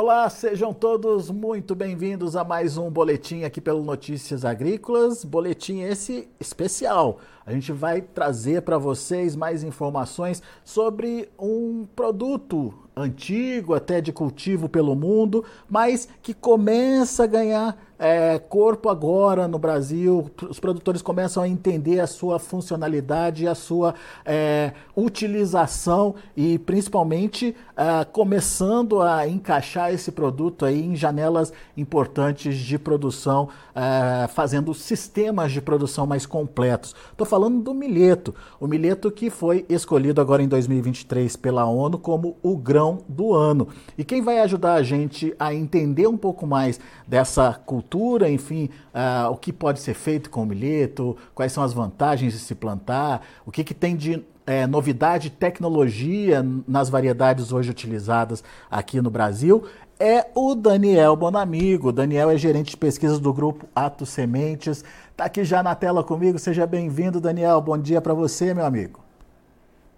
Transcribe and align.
Olá, 0.00 0.30
sejam 0.30 0.72
todos 0.72 1.28
muito 1.28 1.74
bem-vindos 1.74 2.36
a 2.36 2.44
mais 2.44 2.76
um 2.78 2.88
boletim 2.88 3.42
aqui 3.42 3.60
pelo 3.60 3.82
Notícias 3.82 4.44
Agrícolas. 4.44 5.24
Boletim 5.24 5.80
esse 5.80 6.28
especial. 6.38 7.18
A 7.48 7.52
gente 7.52 7.72
vai 7.72 8.02
trazer 8.02 8.60
para 8.60 8.76
vocês 8.76 9.34
mais 9.34 9.64
informações 9.64 10.42
sobre 10.62 11.30
um 11.38 11.86
produto 11.96 12.74
antigo, 12.94 13.74
até 13.74 14.00
de 14.00 14.12
cultivo 14.12 14.68
pelo 14.68 14.94
mundo, 14.94 15.42
mas 15.68 16.08
que 16.20 16.34
começa 16.34 17.24
a 17.24 17.26
ganhar 17.26 17.78
é, 17.98 18.38
corpo 18.38 18.88
agora 18.88 19.48
no 19.48 19.58
Brasil. 19.58 20.30
Os 20.48 20.60
produtores 20.60 21.02
começam 21.02 21.42
a 21.42 21.48
entender 21.48 22.00
a 22.00 22.06
sua 22.06 22.38
funcionalidade, 22.38 23.48
a 23.48 23.54
sua 23.54 23.94
é, 24.24 24.72
utilização 24.96 26.14
e 26.36 26.58
principalmente 26.58 27.56
é, 27.76 28.04
começando 28.04 29.00
a 29.02 29.26
encaixar 29.26 29.92
esse 29.92 30.12
produto 30.12 30.64
aí 30.64 30.80
em 30.84 30.94
janelas 30.94 31.52
importantes 31.76 32.56
de 32.56 32.78
produção, 32.78 33.48
é, 33.74 34.28
fazendo 34.28 34.72
sistemas 34.74 35.52
de 35.52 35.60
produção 35.60 36.06
mais 36.06 36.24
completos. 36.26 36.94
Estou 37.10 37.26
falando 37.26 37.37
do 37.38 37.72
milheto, 37.72 38.34
o 38.60 38.66
milheto 38.66 39.10
que 39.10 39.30
foi 39.30 39.64
escolhido 39.68 40.20
agora 40.20 40.42
em 40.42 40.48
2023 40.48 41.36
pela 41.36 41.64
ONU 41.64 41.98
como 41.98 42.36
o 42.42 42.56
grão 42.56 42.98
do 43.08 43.32
ano. 43.32 43.68
E 43.96 44.04
quem 44.04 44.20
vai 44.20 44.40
ajudar 44.40 44.74
a 44.74 44.82
gente 44.82 45.34
a 45.38 45.54
entender 45.54 46.06
um 46.06 46.16
pouco 46.16 46.46
mais 46.46 46.80
dessa 47.06 47.52
cultura 47.52 47.78
cultura, 47.78 48.28
enfim, 48.28 48.68
uh, 48.92 49.30
o 49.30 49.36
que 49.36 49.52
pode 49.52 49.80
ser 49.80 49.94
feito 49.94 50.30
com 50.30 50.42
o 50.42 50.46
milheto, 50.46 51.16
quais 51.34 51.52
são 51.52 51.62
as 51.62 51.72
vantagens 51.72 52.32
de 52.32 52.38
se 52.38 52.54
plantar, 52.54 53.22
o 53.46 53.52
que, 53.52 53.62
que 53.62 53.74
tem 53.74 53.96
de 53.96 54.22
é, 54.46 54.66
novidade, 54.66 55.30
tecnologia 55.30 56.44
nas 56.66 56.88
variedades 56.88 57.52
hoje 57.52 57.70
utilizadas 57.70 58.42
aqui 58.70 59.00
no 59.00 59.10
Brasil, 59.10 59.64
é 59.98 60.26
o 60.34 60.54
Daniel 60.54 61.16
Bonamigo. 61.16 61.92
Daniel 61.92 62.30
é 62.30 62.36
gerente 62.36 62.70
de 62.70 62.76
pesquisas 62.76 63.18
do 63.18 63.32
grupo 63.32 63.66
Atos 63.74 64.10
Sementes. 64.10 64.84
Está 65.10 65.24
aqui 65.24 65.44
já 65.44 65.62
na 65.62 65.74
tela 65.74 66.04
comigo. 66.04 66.38
Seja 66.38 66.66
bem-vindo, 66.66 67.20
Daniel. 67.20 67.60
Bom 67.60 67.76
dia 67.76 68.00
para 68.00 68.14
você, 68.14 68.54
meu 68.54 68.64
amigo. 68.64 69.00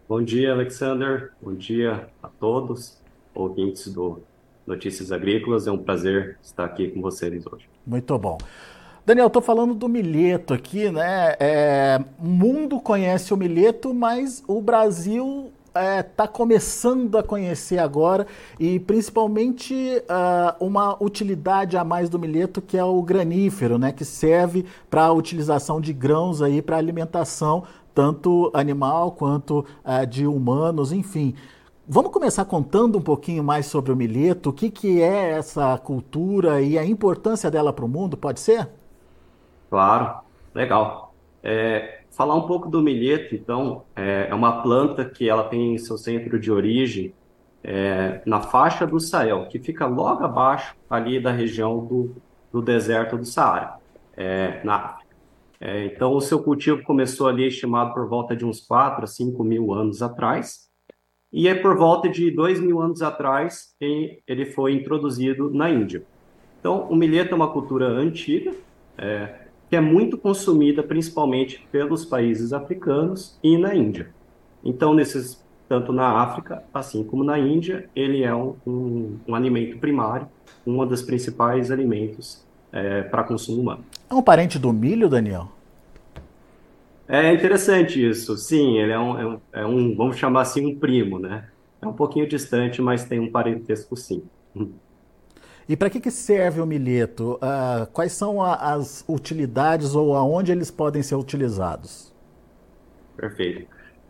Bom 0.08 0.22
dia, 0.22 0.52
Alexander. 0.52 1.32
Bom 1.40 1.54
dia 1.54 2.08
a 2.22 2.28
todos, 2.28 2.98
ouvintes 3.34 3.92
do 3.92 4.20
Notícias 4.66 5.12
Agrícolas. 5.12 5.66
É 5.66 5.70
um 5.70 5.78
prazer 5.78 6.38
estar 6.42 6.64
aqui 6.64 6.88
com 6.88 7.00
vocês 7.00 7.46
hoje. 7.46 7.68
Muito 7.86 8.18
bom. 8.18 8.38
Daniel, 9.04 9.26
estou 9.26 9.42
falando 9.42 9.74
do 9.74 9.88
milheto 9.88 10.54
aqui, 10.54 10.90
né? 10.90 11.36
É, 11.38 11.98
o 12.18 12.26
mundo 12.26 12.80
conhece 12.80 13.32
o 13.32 13.36
milheto, 13.36 13.92
mas 13.92 14.42
o 14.46 14.60
Brasil 14.60 15.52
está 15.70 15.80
é, 15.80 16.02
tá 16.02 16.26
começando 16.26 17.16
a 17.16 17.22
conhecer 17.22 17.78
agora 17.78 18.26
e 18.58 18.80
principalmente 18.80 19.74
uh, 19.74 20.64
uma 20.64 21.00
utilidade 21.02 21.76
a 21.76 21.84
mais 21.84 22.08
do 22.08 22.18
milheto 22.18 22.60
que 22.60 22.76
é 22.76 22.84
o 22.84 23.00
granífero, 23.02 23.78
né, 23.78 23.92
que 23.92 24.04
serve 24.04 24.66
para 24.90 25.04
a 25.04 25.12
utilização 25.12 25.80
de 25.80 25.92
grãos 25.92 26.42
aí 26.42 26.60
para 26.60 26.76
alimentação 26.76 27.64
tanto 27.94 28.50
animal 28.54 29.12
quanto 29.12 29.60
uh, 29.84 30.06
de 30.06 30.26
humanos, 30.26 30.92
enfim. 30.92 31.34
Vamos 31.86 32.12
começar 32.12 32.44
contando 32.44 32.98
um 32.98 33.02
pouquinho 33.02 33.42
mais 33.42 33.66
sobre 33.66 33.92
o 33.92 33.96
milheto, 33.96 34.50
o 34.50 34.52
que, 34.52 34.70
que 34.70 35.02
é 35.02 35.30
essa 35.32 35.76
cultura 35.78 36.60
e 36.60 36.78
a 36.78 36.84
importância 36.84 37.50
dela 37.50 37.72
para 37.72 37.84
o 37.84 37.88
mundo, 37.88 38.16
pode 38.16 38.38
ser? 38.38 38.68
Claro, 39.68 40.20
legal. 40.54 41.12
É, 41.42 41.99
falar 42.20 42.34
um 42.34 42.46
pouco 42.46 42.68
do 42.68 42.82
milheto, 42.82 43.34
então, 43.34 43.84
é, 43.96 44.26
é, 44.28 44.34
uma 44.34 44.60
planta 44.60 45.06
que 45.06 45.26
ela 45.26 45.44
tem 45.44 45.78
seu 45.78 45.96
centro 45.96 46.38
de 46.38 46.52
origem 46.52 47.14
é, 47.64 48.20
na 48.26 48.42
faixa 48.42 48.86
do 48.86 49.00
Sahel, 49.00 49.48
que 49.48 49.58
fica 49.58 49.86
logo 49.86 50.22
abaixo 50.22 50.76
ali 50.90 51.18
da 51.18 51.32
região 51.32 51.82
do, 51.82 52.14
do 52.52 52.60
deserto 52.60 53.16
do 53.16 53.24
Saara, 53.24 53.76
é, 54.14 54.62
na 54.62 54.74
África. 54.74 55.16
É, 55.58 55.86
então, 55.86 56.12
o 56.12 56.20
seu 56.20 56.42
cultivo 56.42 56.82
começou 56.82 57.26
ali 57.26 57.48
estimado 57.48 57.94
por 57.94 58.06
volta 58.06 58.36
de 58.36 58.44
uns 58.44 58.60
4 58.60 59.02
a 59.02 59.06
5 59.06 59.42
mil 59.42 59.72
anos 59.72 60.02
atrás, 60.02 60.68
e 61.32 61.48
é 61.48 61.54
por 61.54 61.74
volta 61.74 62.06
de 62.06 62.30
dois 62.30 62.60
mil 62.60 62.82
anos 62.82 63.00
atrás 63.00 63.74
que 63.80 64.20
ele 64.26 64.44
foi 64.44 64.74
introduzido 64.74 65.48
na 65.48 65.70
Índia. 65.70 66.02
Então, 66.58 66.82
o 66.90 66.94
milheto 66.94 67.32
é 67.32 67.34
uma 67.34 67.50
cultura 67.50 67.86
antiga, 67.86 68.52
é, 68.98 69.39
que 69.70 69.76
é 69.76 69.80
muito 69.80 70.18
consumida 70.18 70.82
principalmente 70.82 71.64
pelos 71.70 72.04
países 72.04 72.52
africanos 72.52 73.38
e 73.40 73.56
na 73.56 73.72
Índia. 73.72 74.08
Então, 74.64 74.92
nesses, 74.92 75.40
tanto 75.68 75.92
na 75.92 76.08
África, 76.20 76.64
assim 76.74 77.04
como 77.04 77.22
na 77.22 77.38
Índia, 77.38 77.88
ele 77.94 78.24
é 78.24 78.34
um, 78.34 78.56
um, 78.66 79.16
um 79.28 79.34
alimento 79.34 79.78
primário, 79.78 80.26
um 80.66 80.84
dos 80.84 81.02
principais 81.02 81.70
alimentos 81.70 82.44
é, 82.72 83.02
para 83.02 83.22
consumo 83.22 83.62
humano. 83.62 83.84
É 84.10 84.14
um 84.14 84.22
parente 84.22 84.58
do 84.58 84.72
milho, 84.72 85.08
Daniel? 85.08 85.48
É 87.06 87.32
interessante 87.32 88.04
isso. 88.04 88.36
Sim, 88.36 88.76
ele 88.76 88.90
é 88.90 88.98
um, 88.98 89.18
é 89.18 89.26
um, 89.26 89.40
é 89.52 89.66
um, 89.66 89.94
vamos 89.94 90.16
chamar 90.16 90.42
assim, 90.42 90.66
um 90.66 90.74
primo, 90.76 91.20
né? 91.20 91.48
É 91.80 91.86
um 91.86 91.92
pouquinho 91.92 92.28
distante, 92.28 92.82
mas 92.82 93.04
tem 93.04 93.20
um 93.20 93.30
parentesco 93.30 93.96
sim. 93.96 94.24
E 95.70 95.76
para 95.76 95.88
que, 95.88 96.00
que 96.00 96.10
serve 96.10 96.60
o 96.60 96.66
milheto? 96.66 97.34
Uh, 97.34 97.86
quais 97.92 98.10
são 98.10 98.42
a, 98.42 98.56
as 98.56 99.04
utilidades 99.08 99.94
ou 99.94 100.16
aonde 100.16 100.50
eles 100.50 100.68
podem 100.68 101.00
ser 101.00 101.14
utilizados? 101.14 102.12
Perfeito. 103.16 103.68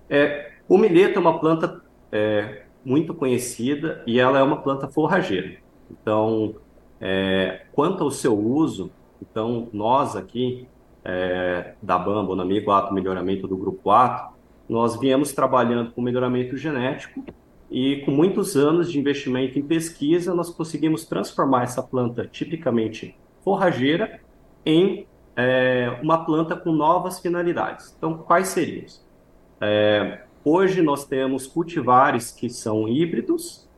É, 0.09 0.53
o 0.67 0.79
milheto 0.79 1.19
é 1.19 1.21
uma 1.21 1.39
planta 1.39 1.83
é, 2.11 2.63
muito 2.83 3.13
conhecida 3.13 4.03
e 4.07 4.19
ela 4.19 4.39
é 4.39 4.43
uma 4.43 4.63
planta 4.63 4.89
forrageira. 4.89 5.59
Então, 5.91 6.55
é, 6.99 7.67
quanto 7.73 8.05
ao 8.05 8.11
seu 8.11 8.39
uso, 8.39 8.91
então 9.21 9.69
nós 9.71 10.17
aqui 10.17 10.67
é, 11.05 11.75
da 11.83 11.99
Bamba, 11.99 12.35
no 12.35 12.41
amigo 12.41 12.71
Ato 12.71 12.95
Melhoramento 12.95 13.47
do 13.47 13.59
Grupo 13.59 13.91
Ato, 13.91 14.33
nós 14.67 14.99
viemos 14.99 15.35
trabalhando 15.35 15.91
com 15.91 16.01
melhoramento 16.01 16.57
genético 16.57 17.23
e 17.71 18.03
com 18.05 18.11
muitos 18.11 18.57
anos 18.57 18.91
de 18.91 18.99
investimento 18.99 19.59
em 19.59 19.63
pesquisa, 19.63 20.35
nós 20.35 20.51
conseguimos 20.51 21.05
transformar 21.05 21.63
essa 21.63 21.83
planta 21.83 22.27
tipicamente 22.27 23.17
forrageira 23.45 24.21
em 24.67 25.07
é, 25.37 25.99
uma 26.03 26.25
planta 26.25 26.57
com 26.57 26.73
novas 26.73 27.21
finalidades. 27.21 27.95
Então, 27.97 28.19
quais 28.19 28.49
seriam? 28.49 28.87
É, 29.61 30.23
hoje 30.45 30.83
nós 30.83 31.07
temos 31.07 31.47
cultivares 31.47 32.33
que 32.33 32.51
são 32.51 32.89
híbridos 32.89 33.69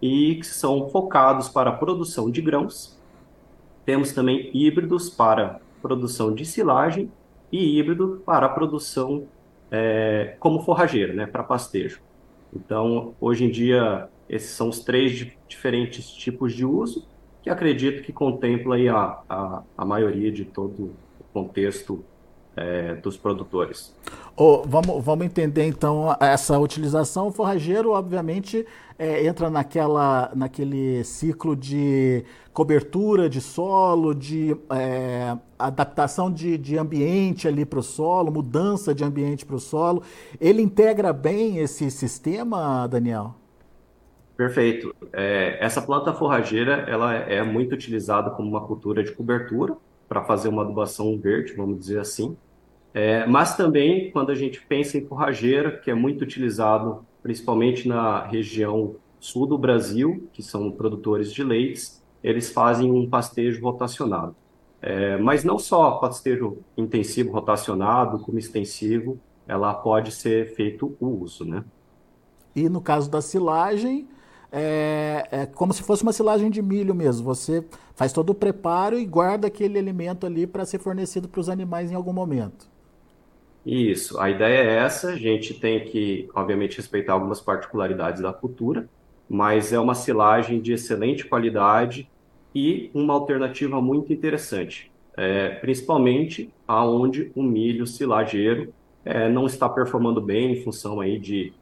e 0.00 0.36
que 0.36 0.46
são 0.46 0.88
focados 0.88 1.48
para 1.48 1.70
a 1.70 1.74
produção 1.74 2.30
de 2.30 2.40
grãos. 2.40 2.98
Temos 3.84 4.12
também 4.12 4.50
híbridos 4.54 5.10
para 5.10 5.60
produção 5.82 6.34
de 6.34 6.46
silagem 6.46 7.10
e 7.50 7.78
híbrido 7.78 8.22
para 8.24 8.46
a 8.46 8.48
produção 8.48 9.26
é, 9.70 10.36
como 10.40 10.62
forrageira, 10.62 11.12
né, 11.12 11.26
para 11.26 11.42
pastejo. 11.42 12.00
Então, 12.52 13.14
hoje 13.20 13.44
em 13.44 13.50
dia, 13.50 14.08
esses 14.28 14.50
são 14.50 14.68
os 14.68 14.80
três 14.80 15.26
diferentes 15.48 16.10
tipos 16.10 16.54
de 16.54 16.64
uso, 16.64 17.08
que 17.42 17.50
acredito 17.50 18.02
que 18.02 18.12
contempla 18.12 18.76
a, 18.90 19.22
a, 19.28 19.62
a 19.76 19.84
maioria 19.84 20.30
de 20.30 20.44
todo 20.44 20.96
o 21.18 21.24
contexto 21.32 22.04
é, 22.56 22.94
dos 22.94 23.16
produtores. 23.16 23.94
Oh, 24.36 24.62
vamos, 24.66 25.04
vamos 25.04 25.26
entender 25.26 25.66
então 25.66 26.14
essa 26.20 26.58
utilização. 26.58 27.28
O 27.28 27.32
forrageiro, 27.32 27.90
obviamente, 27.90 28.66
é, 28.98 29.26
entra 29.26 29.50
naquela, 29.50 30.30
naquele 30.34 31.04
ciclo 31.04 31.54
de 31.56 32.24
cobertura 32.52 33.28
de 33.28 33.40
solo, 33.40 34.14
de 34.14 34.56
é, 34.70 35.36
adaptação 35.58 36.30
de, 36.30 36.58
de 36.58 36.78
ambiente 36.78 37.48
ali 37.48 37.64
para 37.64 37.78
o 37.78 37.82
solo, 37.82 38.30
mudança 38.30 38.94
de 38.94 39.04
ambiente 39.04 39.44
para 39.44 39.56
o 39.56 39.60
solo. 39.60 40.02
Ele 40.40 40.62
integra 40.62 41.12
bem 41.12 41.58
esse 41.58 41.90
sistema, 41.90 42.86
Daniel? 42.86 43.34
Perfeito. 44.36 44.94
É, 45.12 45.58
essa 45.60 45.80
planta 45.80 46.12
forrageira 46.12 46.84
ela 46.88 47.14
é 47.14 47.42
muito 47.42 47.74
utilizada 47.74 48.30
como 48.30 48.48
uma 48.48 48.66
cultura 48.66 49.02
de 49.02 49.12
cobertura 49.12 49.76
para 50.08 50.24
fazer 50.24 50.48
uma 50.48 50.62
adubação 50.62 51.18
verde, 51.18 51.54
vamos 51.54 51.78
dizer 51.78 51.98
assim. 51.98 52.36
É, 52.94 53.26
mas 53.26 53.56
também 53.56 54.10
quando 54.10 54.30
a 54.30 54.34
gente 54.34 54.60
pensa 54.66 54.98
em 54.98 55.06
forrageira, 55.06 55.78
que 55.78 55.90
é 55.90 55.94
muito 55.94 56.22
utilizado 56.22 57.04
principalmente 57.22 57.86
na 57.88 58.24
região 58.24 58.96
sul 59.18 59.46
do 59.46 59.56
Brasil, 59.56 60.28
que 60.32 60.42
são 60.42 60.70
produtores 60.70 61.32
de 61.32 61.44
leites, 61.44 62.02
eles 62.22 62.50
fazem 62.50 62.90
um 62.90 63.08
pastejo 63.08 63.62
rotacionado. 63.62 64.34
É, 64.80 65.16
mas 65.16 65.44
não 65.44 65.58
só 65.58 65.92
pastejo 65.92 66.58
intensivo 66.76 67.30
rotacionado, 67.30 68.18
como 68.18 68.38
extensivo, 68.38 69.18
ela 69.46 69.72
pode 69.72 70.10
ser 70.10 70.54
feito 70.54 70.96
o 71.00 71.06
uso, 71.06 71.44
né? 71.44 71.64
E 72.54 72.68
no 72.68 72.80
caso 72.80 73.08
da 73.08 73.22
silagem, 73.22 74.08
é, 74.50 75.28
é, 75.30 75.46
como 75.46 75.72
se 75.72 75.82
fosse 75.82 76.02
uma 76.02 76.12
silagem 76.12 76.50
de 76.50 76.60
milho 76.60 76.94
mesmo. 76.94 77.24
Você 77.24 77.64
faz 77.94 78.12
todo 78.12 78.30
o 78.30 78.34
preparo 78.34 78.98
e 78.98 79.06
guarda 79.06 79.46
aquele 79.46 79.78
alimento 79.78 80.26
ali 80.26 80.46
para 80.46 80.66
ser 80.66 80.78
fornecido 80.80 81.28
para 81.28 81.40
os 81.40 81.48
animais 81.48 81.90
em 81.90 81.94
algum 81.94 82.12
momento. 82.12 82.71
Isso, 83.64 84.18
a 84.18 84.28
ideia 84.28 84.58
é 84.58 84.76
essa. 84.78 85.10
A 85.10 85.16
gente 85.16 85.54
tem 85.54 85.84
que, 85.84 86.28
obviamente, 86.34 86.76
respeitar 86.76 87.12
algumas 87.12 87.40
particularidades 87.40 88.20
da 88.20 88.32
cultura, 88.32 88.88
mas 89.28 89.72
é 89.72 89.78
uma 89.78 89.94
silagem 89.94 90.60
de 90.60 90.72
excelente 90.72 91.26
qualidade 91.26 92.08
e 92.54 92.90
uma 92.92 93.14
alternativa 93.14 93.80
muito 93.80 94.12
interessante, 94.12 94.90
é, 95.16 95.50
principalmente 95.50 96.52
aonde 96.66 97.30
o 97.34 97.42
milho 97.42 97.86
silageiro 97.86 98.74
é, 99.04 99.28
não 99.28 99.46
está 99.46 99.68
performando 99.68 100.20
bem 100.20 100.52
em 100.52 100.62
função 100.62 101.00
aí 101.00 101.18
de 101.18 101.52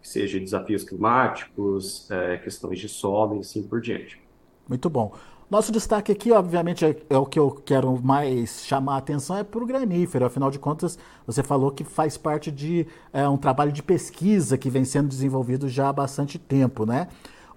que 0.00 0.08
seja 0.08 0.38
desafios 0.38 0.84
climáticos, 0.84 2.10
é, 2.10 2.36
questões 2.38 2.78
de 2.78 2.88
solo 2.88 3.36
e 3.36 3.38
assim 3.40 3.62
por 3.62 3.80
diante. 3.80 4.20
Muito 4.68 4.90
bom. 4.90 5.12
Nosso 5.48 5.70
destaque 5.70 6.10
aqui, 6.10 6.32
obviamente, 6.32 6.84
é, 6.84 6.96
é, 7.08 7.16
o 7.16 7.24
que 7.24 7.38
eu 7.38 7.52
quero 7.52 7.96
mais 8.02 8.66
chamar 8.66 8.94
a 8.94 8.98
atenção 8.98 9.36
é 9.36 9.44
para 9.44 9.62
o 9.62 9.66
granífero. 9.66 10.24
Afinal 10.24 10.50
de 10.50 10.58
contas, 10.58 10.98
você 11.24 11.40
falou 11.40 11.70
que 11.70 11.84
faz 11.84 12.18
parte 12.18 12.50
de 12.50 12.84
é, 13.12 13.28
um 13.28 13.36
trabalho 13.36 13.70
de 13.70 13.80
pesquisa 13.80 14.58
que 14.58 14.68
vem 14.68 14.84
sendo 14.84 15.08
desenvolvido 15.08 15.68
já 15.68 15.88
há 15.88 15.92
bastante 15.92 16.36
tempo, 16.36 16.84
né? 16.84 17.06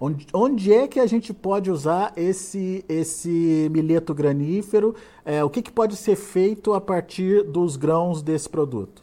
Onde, 0.00 0.24
onde 0.32 0.72
é 0.72 0.86
que 0.86 1.00
a 1.00 1.06
gente 1.06 1.34
pode 1.34 1.68
usar 1.68 2.12
esse, 2.16 2.84
esse 2.88 3.68
milheto 3.72 4.14
granífero? 4.14 4.94
É, 5.24 5.42
o 5.42 5.50
que, 5.50 5.60
que 5.60 5.72
pode 5.72 5.96
ser 5.96 6.14
feito 6.14 6.72
a 6.72 6.80
partir 6.80 7.42
dos 7.42 7.76
grãos 7.76 8.22
desse 8.22 8.48
produto? 8.48 9.02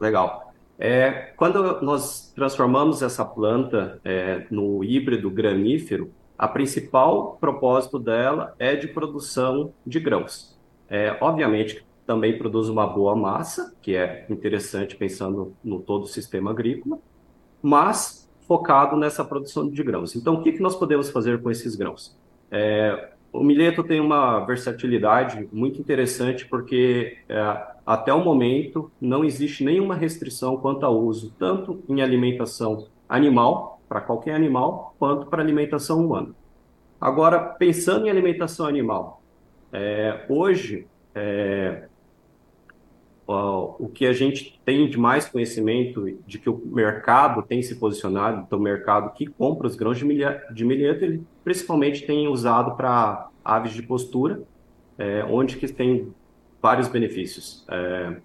Legal. 0.00 0.52
É, 0.78 1.32
quando 1.36 1.82
nós 1.82 2.32
transformamos 2.34 3.02
essa 3.02 3.24
planta 3.24 4.00
é, 4.04 4.46
no 4.48 4.82
híbrido 4.84 5.28
granífero, 5.28 6.10
a 6.42 6.48
principal 6.48 7.36
propósito 7.40 8.00
dela 8.00 8.52
é 8.58 8.74
de 8.74 8.88
produção 8.88 9.72
de 9.86 10.00
grãos. 10.00 10.58
É, 10.90 11.16
obviamente, 11.20 11.86
também 12.04 12.36
produz 12.36 12.68
uma 12.68 12.84
boa 12.84 13.14
massa, 13.14 13.72
que 13.80 13.94
é 13.94 14.26
interessante 14.28 14.96
pensando 14.96 15.54
no 15.62 15.78
todo 15.78 16.02
o 16.02 16.08
sistema 16.08 16.50
agrícola, 16.50 16.98
mas 17.62 18.28
focado 18.40 18.96
nessa 18.96 19.24
produção 19.24 19.70
de 19.70 19.84
grãos. 19.84 20.16
Então, 20.16 20.34
o 20.34 20.42
que, 20.42 20.50
que 20.50 20.60
nós 20.60 20.74
podemos 20.74 21.10
fazer 21.10 21.40
com 21.40 21.48
esses 21.48 21.76
grãos? 21.76 22.18
É, 22.50 23.10
o 23.32 23.44
milheto 23.44 23.84
tem 23.84 24.00
uma 24.00 24.40
versatilidade 24.40 25.48
muito 25.52 25.78
interessante 25.78 26.44
porque 26.48 27.18
é, 27.28 27.66
até 27.86 28.12
o 28.12 28.24
momento 28.24 28.90
não 29.00 29.24
existe 29.24 29.62
nenhuma 29.62 29.94
restrição 29.94 30.56
quanto 30.56 30.84
ao 30.84 31.00
uso, 31.00 31.32
tanto 31.38 31.84
em 31.88 32.02
alimentação 32.02 32.88
animal 33.08 33.71
para 33.92 34.00
qualquer 34.00 34.34
animal, 34.34 34.96
quanto 34.98 35.26
para 35.26 35.42
alimentação 35.42 36.02
humana. 36.02 36.30
Agora, 36.98 37.38
pensando 37.38 38.06
em 38.06 38.10
alimentação 38.10 38.64
animal, 38.64 39.20
é, 39.70 40.24
hoje, 40.30 40.86
é, 41.14 41.88
o 43.26 43.88
que 43.92 44.06
a 44.06 44.14
gente 44.14 44.58
tem 44.64 44.88
de 44.88 44.98
mais 44.98 45.28
conhecimento 45.28 46.10
de 46.26 46.38
que 46.38 46.48
o 46.48 46.58
mercado 46.64 47.42
tem 47.42 47.60
se 47.60 47.74
posicionado, 47.74 48.44
então 48.46 48.58
o 48.58 48.62
mercado 48.62 49.12
que 49.12 49.26
compra 49.26 49.66
os 49.66 49.76
grãos 49.76 49.98
de, 49.98 50.06
milheto, 50.06 50.54
de 50.54 50.64
milheto 50.64 51.04
ele 51.04 51.22
principalmente 51.44 52.06
tem 52.06 52.28
usado 52.28 52.74
para 52.76 53.28
aves 53.44 53.74
de 53.74 53.82
postura, 53.82 54.42
é, 54.96 55.22
onde 55.24 55.58
que 55.58 55.70
tem 55.70 56.14
vários 56.62 56.88
benefícios. 56.88 57.62
É, 57.70 58.16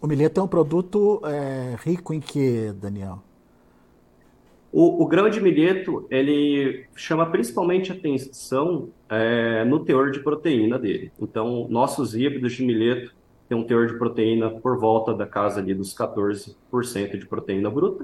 o 0.00 0.06
milheto 0.08 0.40
é 0.40 0.42
um 0.42 0.48
produto 0.48 1.22
é, 1.24 1.76
rico 1.84 2.12
em 2.12 2.18
que, 2.18 2.72
Daniel? 2.72 3.22
O, 4.76 5.04
o 5.04 5.06
grão 5.06 5.30
de 5.30 5.40
milheto, 5.40 6.04
ele 6.10 6.86
chama 6.96 7.24
principalmente 7.26 7.92
atenção 7.92 8.88
é, 9.08 9.64
no 9.64 9.84
teor 9.84 10.10
de 10.10 10.18
proteína 10.18 10.76
dele. 10.80 11.12
Então, 11.20 11.68
nossos 11.70 12.16
híbridos 12.16 12.54
de 12.54 12.64
milheto 12.64 13.14
têm 13.48 13.56
um 13.56 13.62
teor 13.62 13.86
de 13.86 13.96
proteína 13.96 14.50
por 14.50 14.76
volta 14.76 15.14
da 15.14 15.26
casa 15.26 15.60
ali 15.60 15.74
dos 15.74 15.94
14% 15.94 17.16
de 17.16 17.24
proteína 17.24 17.70
bruta. 17.70 18.02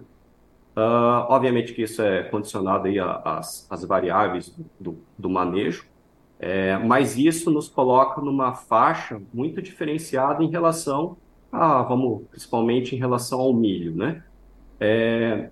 Uh, 0.76 1.26
obviamente 1.28 1.74
que 1.74 1.82
isso 1.82 2.00
é 2.02 2.22
condicionado 2.22 2.86
aí 2.86 3.00
às, 3.00 3.66
às 3.68 3.84
variáveis 3.84 4.56
do, 4.78 4.96
do 5.18 5.28
manejo, 5.28 5.86
é, 6.38 6.78
mas 6.78 7.18
isso 7.18 7.50
nos 7.50 7.68
coloca 7.68 8.20
numa 8.20 8.54
faixa 8.54 9.20
muito 9.34 9.60
diferenciada 9.60 10.44
em 10.44 10.48
relação 10.48 11.16
a, 11.50 11.82
vamos, 11.82 12.22
principalmente 12.30 12.94
em 12.94 12.98
relação 13.00 13.40
ao 13.40 13.52
milho, 13.52 13.92
né? 13.92 14.22
É, 14.78 15.50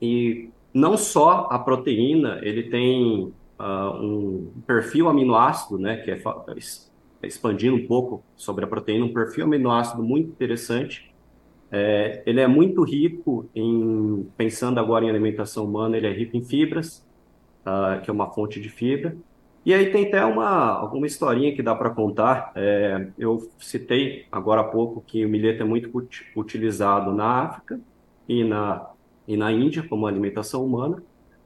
e 0.00 0.50
não 0.72 0.96
só 0.96 1.48
a 1.50 1.58
proteína, 1.58 2.40
ele 2.42 2.64
tem 2.64 3.32
uh, 3.58 3.96
um 4.00 4.62
perfil 4.66 5.08
aminoácido, 5.08 5.78
né, 5.78 5.96
que 5.98 6.10
é 6.10 6.20
expandindo 7.22 7.76
um 7.76 7.86
pouco 7.86 8.22
sobre 8.36 8.64
a 8.64 8.68
proteína, 8.68 9.04
um 9.04 9.12
perfil 9.12 9.44
aminoácido 9.44 10.02
muito 10.02 10.30
interessante. 10.30 11.12
É, 11.70 12.22
ele 12.26 12.40
é 12.40 12.46
muito 12.46 12.82
rico 12.82 13.48
em, 13.54 14.28
pensando 14.36 14.78
agora 14.78 15.04
em 15.04 15.10
alimentação 15.10 15.64
humana, 15.64 15.96
ele 15.96 16.06
é 16.06 16.12
rico 16.12 16.36
em 16.36 16.42
fibras, 16.42 17.04
uh, 17.62 18.00
que 18.02 18.10
é 18.10 18.12
uma 18.12 18.30
fonte 18.30 18.60
de 18.60 18.68
fibra. 18.68 19.16
E 19.64 19.72
aí 19.72 19.90
tem 19.90 20.06
até 20.06 20.22
uma, 20.24 20.68
alguma 20.68 21.06
historinha 21.06 21.54
que 21.54 21.62
dá 21.62 21.74
para 21.74 21.88
contar. 21.88 22.52
É, 22.54 23.08
eu 23.18 23.50
citei 23.58 24.26
agora 24.30 24.60
há 24.60 24.64
pouco 24.64 25.00
que 25.00 25.24
o 25.24 25.28
milheto 25.28 25.62
é 25.62 25.64
muito 25.64 25.90
utilizado 26.36 27.12
na 27.12 27.44
África 27.44 27.80
e 28.28 28.44
na 28.44 28.90
e 29.26 29.36
na 29.36 29.52
Índia 29.52 29.82
como 29.82 30.06
alimentação 30.06 30.64
humana, 30.64 31.02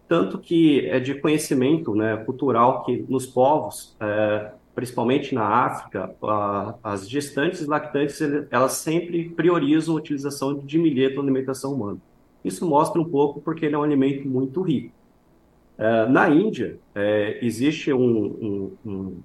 tanto 0.08 0.38
que 0.38 0.86
é 0.86 0.98
de 0.98 1.14
conhecimento 1.14 1.94
né, 1.94 2.16
cultural 2.16 2.84
que 2.84 3.04
nos 3.08 3.26
povos, 3.26 3.94
é, 4.00 4.52
principalmente 4.74 5.34
na 5.34 5.44
África, 5.44 6.14
a, 6.22 6.74
as 6.82 7.08
gestantes 7.08 7.66
lactantes 7.66 8.20
elas 8.50 8.72
sempre 8.72 9.28
priorizam 9.28 9.94
a 9.94 9.98
utilização 9.98 10.54
de 10.54 10.78
milheto 10.78 11.16
na 11.16 11.22
alimentação 11.22 11.74
humana. 11.74 11.98
Isso 12.44 12.66
mostra 12.66 13.00
um 13.00 13.04
pouco 13.04 13.40
porque 13.40 13.66
ele 13.66 13.74
é 13.74 13.78
um 13.78 13.82
alimento 13.82 14.26
muito 14.26 14.62
rico. 14.62 14.94
É, 15.76 16.06
na 16.06 16.28
Índia, 16.28 16.78
é, 16.94 17.38
existe 17.44 17.92
um, 17.92 18.00
um, 18.00 18.76
um, 18.86 19.22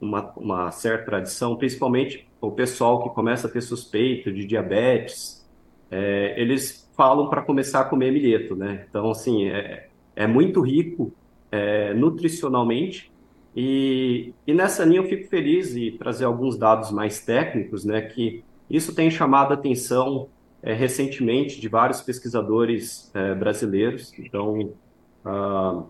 uma, 0.00 0.32
uma 0.36 0.70
certa 0.70 1.06
tradição, 1.06 1.56
principalmente 1.56 2.28
o 2.40 2.50
pessoal 2.50 3.02
que 3.02 3.10
começa 3.10 3.46
a 3.46 3.50
ter 3.50 3.62
suspeito 3.62 4.32
de 4.32 4.44
diabetes, 4.44 5.48
é, 5.90 6.40
eles 6.40 6.81
falam 6.96 7.28
para 7.28 7.42
começar 7.42 7.80
a 7.80 7.84
comer 7.84 8.12
milheto, 8.12 8.54
né? 8.54 8.86
Então, 8.88 9.10
assim, 9.10 9.48
é, 9.48 9.88
é 10.14 10.26
muito 10.26 10.60
rico 10.60 11.12
é, 11.50 11.92
nutricionalmente 11.94 13.12
e, 13.54 14.32
e 14.46 14.54
nessa 14.54 14.84
linha 14.84 15.00
eu 15.00 15.08
fico 15.08 15.28
feliz 15.28 15.74
de 15.74 15.92
trazer 15.92 16.24
alguns 16.24 16.56
dados 16.56 16.90
mais 16.90 17.20
técnicos, 17.20 17.84
né? 17.84 18.00
Que 18.00 18.42
isso 18.70 18.94
tem 18.94 19.10
chamado 19.10 19.52
a 19.52 19.54
atenção 19.54 20.28
é, 20.62 20.72
recentemente 20.72 21.60
de 21.60 21.68
vários 21.68 22.00
pesquisadores 22.00 23.10
é, 23.14 23.34
brasileiros. 23.34 24.12
Então, 24.18 24.72
ah, 25.24 25.82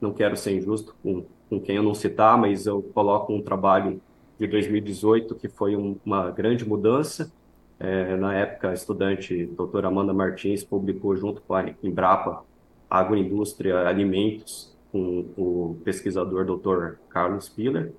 não 0.00 0.12
quero 0.12 0.36
ser 0.36 0.56
injusto 0.56 0.94
com, 1.02 1.24
com 1.50 1.60
quem 1.60 1.76
eu 1.76 1.82
não 1.82 1.94
citar, 1.94 2.38
mas 2.38 2.66
eu 2.66 2.82
coloco 2.94 3.32
um 3.32 3.42
trabalho 3.42 4.00
de 4.38 4.46
2018 4.46 5.34
que 5.34 5.48
foi 5.48 5.76
um, 5.76 5.96
uma 6.04 6.30
grande 6.30 6.66
mudança 6.66 7.30
é, 7.78 8.16
na 8.16 8.34
época, 8.34 8.70
a 8.70 8.74
estudante 8.74 9.46
doutora 9.46 9.88
Amanda 9.88 10.12
Martins 10.12 10.62
publicou 10.62 11.16
junto 11.16 11.42
com 11.42 11.54
a 11.54 11.64
Embrapa 11.82 12.44
Agroindústria 12.88 13.86
Alimentos, 13.88 14.74
com 14.92 15.26
o 15.36 15.80
pesquisador 15.84 16.44
doutor 16.44 16.98
Carlos 17.08 17.48
Piller, 17.48 17.92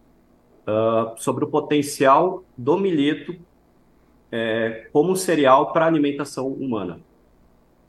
uh, 0.66 1.14
sobre 1.18 1.44
o 1.44 1.48
potencial 1.48 2.44
do 2.58 2.78
milheto 2.78 3.36
é, 4.32 4.88
como 4.92 5.16
cereal 5.16 5.72
para 5.72 5.86
alimentação 5.86 6.48
humana. 6.48 7.00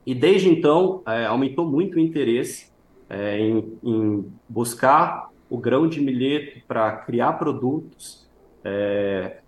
E 0.05 0.15
desde 0.15 0.49
então, 0.49 1.01
é, 1.05 1.25
aumentou 1.25 1.65
muito 1.65 1.97
o 1.97 1.99
interesse 1.99 2.71
é, 3.09 3.39
em, 3.39 3.77
em, 3.83 4.31
buscar 4.47 5.29
o 5.49 5.57
grão 5.57 5.87
de 5.87 5.99
milheto 5.99 6.61
para 6.67 6.91
criar 6.97 7.33
produtos 7.33 8.25
é, 8.63 9.39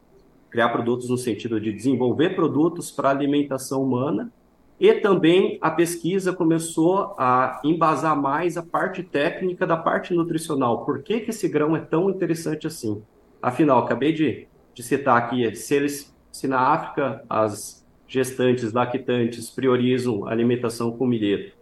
criar 0.50 0.70
produtos 0.70 1.10
no 1.10 1.18
sentido 1.18 1.60
de 1.60 1.72
desenvolver 1.72 2.36
produtos 2.36 2.92
para 2.92 3.10
alimentação 3.10 3.84
humana, 3.84 4.32
e 4.80 4.94
também 4.94 5.58
a 5.60 5.70
pesquisa 5.70 6.32
começou 6.32 7.14
a 7.18 7.60
embasar 7.66 8.20
mais 8.20 8.56
a 8.56 8.64
parte 8.64 9.04
técnica 9.04 9.68
da 9.68 9.76
parte 9.76 10.14
nutricional. 10.14 10.86
Por 10.86 11.04
que, 11.04 11.20
que 11.20 11.32
esse 11.32 11.50
grão 11.50 11.76
é 11.76 11.82
tão 11.82 12.10
interessante 12.10 12.66
assim? 12.66 13.02
Afinal, 13.42 13.80
acabei 13.80 14.14
de, 14.14 14.48
de 14.74 14.82
citar 14.82 15.18
aqui, 15.18 15.54
se, 15.54 15.76
eles, 15.76 16.16
se 16.32 16.48
na 16.48 16.60
África 16.60 17.24
as 17.30 17.86
gestantes, 18.08 18.72
lactantes 18.72 19.50
priorizam 19.50 20.26
alimentação 20.26 20.92
com 20.92 21.06
milheto 21.06 21.56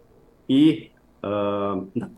e 0.48 0.90
uh, 1.22 2.08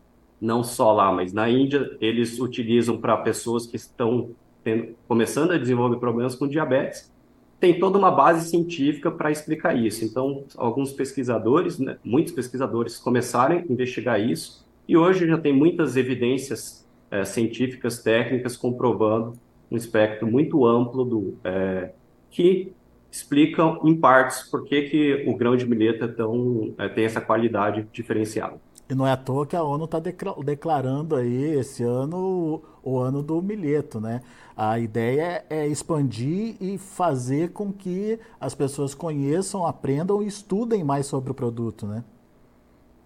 não 0.40 0.62
só 0.62 0.92
lá, 0.92 1.10
mas 1.10 1.32
na 1.32 1.48
Índia 1.48 1.96
eles 2.00 2.38
utilizam 2.38 2.98
para 2.98 3.16
pessoas 3.16 3.66
que 3.66 3.76
estão 3.76 4.30
tendo, 4.62 4.94
começando 5.06 5.52
a 5.52 5.58
desenvolver 5.58 5.96
problemas 5.96 6.34
com 6.34 6.46
diabetes, 6.46 7.10
tem 7.58 7.78
toda 7.78 7.98
uma 7.98 8.10
base 8.10 8.48
científica 8.48 9.10
para 9.10 9.30
explicar 9.30 9.76
isso. 9.76 10.04
Então, 10.04 10.44
alguns 10.56 10.92
pesquisadores, 10.92 11.78
né, 11.78 11.98
muitos 12.02 12.32
pesquisadores 12.32 12.96
começaram 12.96 13.58
a 13.58 13.72
investigar 13.72 14.20
isso, 14.20 14.66
e 14.88 14.96
hoje 14.96 15.26
já 15.26 15.38
tem 15.38 15.52
muitas 15.52 15.96
evidências 15.96 16.88
é, 17.10 17.24
científicas, 17.24 18.02
técnicas, 18.02 18.56
comprovando 18.56 19.34
um 19.70 19.76
espectro 19.76 20.26
muito 20.26 20.66
amplo 20.66 21.04
do 21.04 21.38
é, 21.44 21.90
que 22.30 22.72
explicam 23.10 23.80
em 23.84 23.94
partes 23.94 24.48
por 24.48 24.64
que, 24.64 24.82
que 24.82 25.24
o 25.26 25.36
grão 25.36 25.56
de 25.56 25.68
milheto 25.68 26.04
é 26.04 26.08
tão, 26.08 26.74
é, 26.78 26.88
tem 26.88 27.04
essa 27.04 27.20
qualidade 27.20 27.86
diferenciada. 27.92 28.56
E 28.90 28.94
não 28.94 29.06
é 29.06 29.12
à 29.12 29.16
toa 29.16 29.46
que 29.46 29.54
a 29.54 29.62
ONU 29.62 29.84
está 29.84 30.00
declarando 30.00 31.14
aí 31.14 31.54
esse 31.54 31.84
ano 31.84 32.60
o 32.82 32.98
ano 32.98 33.22
do 33.22 33.40
milheto, 33.40 34.00
né? 34.00 34.20
A 34.56 34.80
ideia 34.80 35.44
é 35.48 35.64
expandir 35.64 36.56
e 36.60 36.76
fazer 36.76 37.52
com 37.52 37.72
que 37.72 38.18
as 38.40 38.52
pessoas 38.52 38.92
conheçam, 38.92 39.64
aprendam 39.64 40.20
e 40.20 40.26
estudem 40.26 40.82
mais 40.82 41.06
sobre 41.06 41.30
o 41.30 41.34
produto, 41.34 41.86
né? 41.86 42.02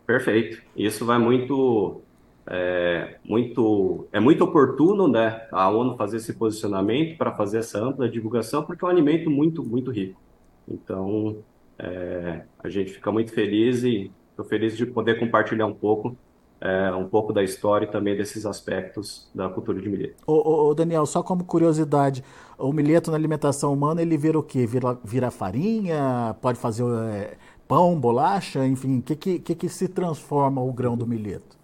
Perfeito. 0.06 0.62
Isso 0.74 1.04
vai 1.04 1.18
muito, 1.18 2.00
é, 2.46 3.16
muito, 3.22 4.06
é 4.10 4.18
muito 4.18 4.42
oportuno, 4.42 5.06
né? 5.06 5.46
A 5.52 5.68
ONU 5.68 5.98
fazer 5.98 6.16
esse 6.16 6.32
posicionamento 6.32 7.18
para 7.18 7.30
fazer 7.32 7.58
essa 7.58 7.78
ampla 7.78 8.08
divulgação, 8.08 8.62
porque 8.62 8.82
é 8.82 8.88
um 8.88 8.90
alimento 8.90 9.28
muito, 9.28 9.62
muito 9.62 9.90
rico. 9.90 10.18
Então, 10.66 11.36
é, 11.78 12.42
a 12.58 12.70
gente 12.70 12.90
fica 12.90 13.12
muito 13.12 13.32
feliz 13.32 13.84
e 13.84 14.10
Estou 14.34 14.44
feliz 14.44 14.76
de 14.76 14.84
poder 14.84 15.20
compartilhar 15.20 15.64
um 15.64 15.72
pouco, 15.72 16.16
é, 16.60 16.90
um 16.92 17.08
pouco 17.08 17.32
da 17.32 17.40
história 17.40 17.86
e 17.86 17.88
também 17.88 18.16
desses 18.16 18.44
aspectos 18.44 19.30
da 19.32 19.48
cultura 19.48 19.80
de 19.80 19.88
milheto. 19.88 20.16
Ô, 20.26 20.70
ô, 20.70 20.74
Daniel, 20.74 21.06
só 21.06 21.22
como 21.22 21.44
curiosidade, 21.44 22.24
o 22.58 22.72
milheto 22.72 23.12
na 23.12 23.16
alimentação 23.16 23.72
humana 23.72 24.02
ele 24.02 24.18
vira 24.18 24.36
o 24.36 24.42
quê? 24.42 24.66
Vira, 24.66 24.98
vira 25.04 25.30
farinha? 25.30 26.34
Pode 26.42 26.58
fazer 26.58 26.82
é, 27.12 27.36
pão, 27.68 27.94
bolacha? 27.94 28.66
Enfim, 28.66 28.98
o 28.98 29.02
que, 29.02 29.38
que, 29.38 29.54
que, 29.54 29.68
se 29.68 29.86
transforma 29.86 30.60
o 30.60 30.72
grão 30.72 30.96
do 30.96 31.06
milheto? 31.06 31.56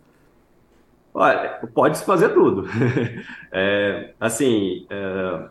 Olha, 1.12 1.58
pode 1.74 1.98
se 1.98 2.04
fazer 2.04 2.28
tudo. 2.28 2.68
é, 3.50 4.14
assim, 4.20 4.86
é, 4.88 5.48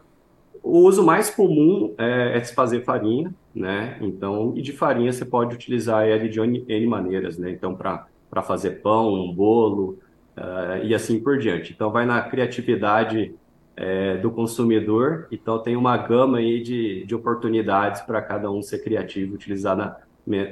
o 0.63 0.77
uso 0.79 1.03
mais 1.03 1.29
comum 1.29 1.93
é, 1.97 2.38
é 2.38 2.43
se 2.45 2.55
fazer 2.55 2.85
farinha, 2.85 3.33
né? 3.53 3.98
Então, 4.01 4.53
e 4.56 4.62
de 4.62 4.72
farinha 4.72 5.12
você 5.12 5.25
pode 5.25 5.56
utilizar 5.56 6.08
ela 6.08 6.27
de 6.27 6.39
N 6.39 6.86
maneiras, 6.88 7.38
né? 7.38 7.51
Então, 7.51 7.75
para 7.75 8.41
fazer 8.44 8.82
pão, 8.82 9.13
um 9.13 9.34
bolo 9.34 10.00
uh, 10.38 10.84
e 10.84 10.94
assim 10.94 11.20
por 11.20 11.38
diante. 11.38 11.74
Então, 11.74 11.91
vai 11.91 12.06
na 12.06 12.22
criatividade 12.22 13.34
é, 13.75 14.18
do 14.18 14.29
consumidor. 14.29 15.27
Então, 15.32 15.60
tem 15.60 15.75
uma 15.75 15.96
gama 15.98 16.39
aí 16.39 16.62
de, 16.62 17.06
de 17.06 17.15
oportunidades 17.15 18.01
para 18.01 18.22
cada 18.22 18.51
um 18.51 18.62
ser 18.62 18.84
criativo, 18.84 19.36
utilizar 19.36 19.75
da 19.75 19.98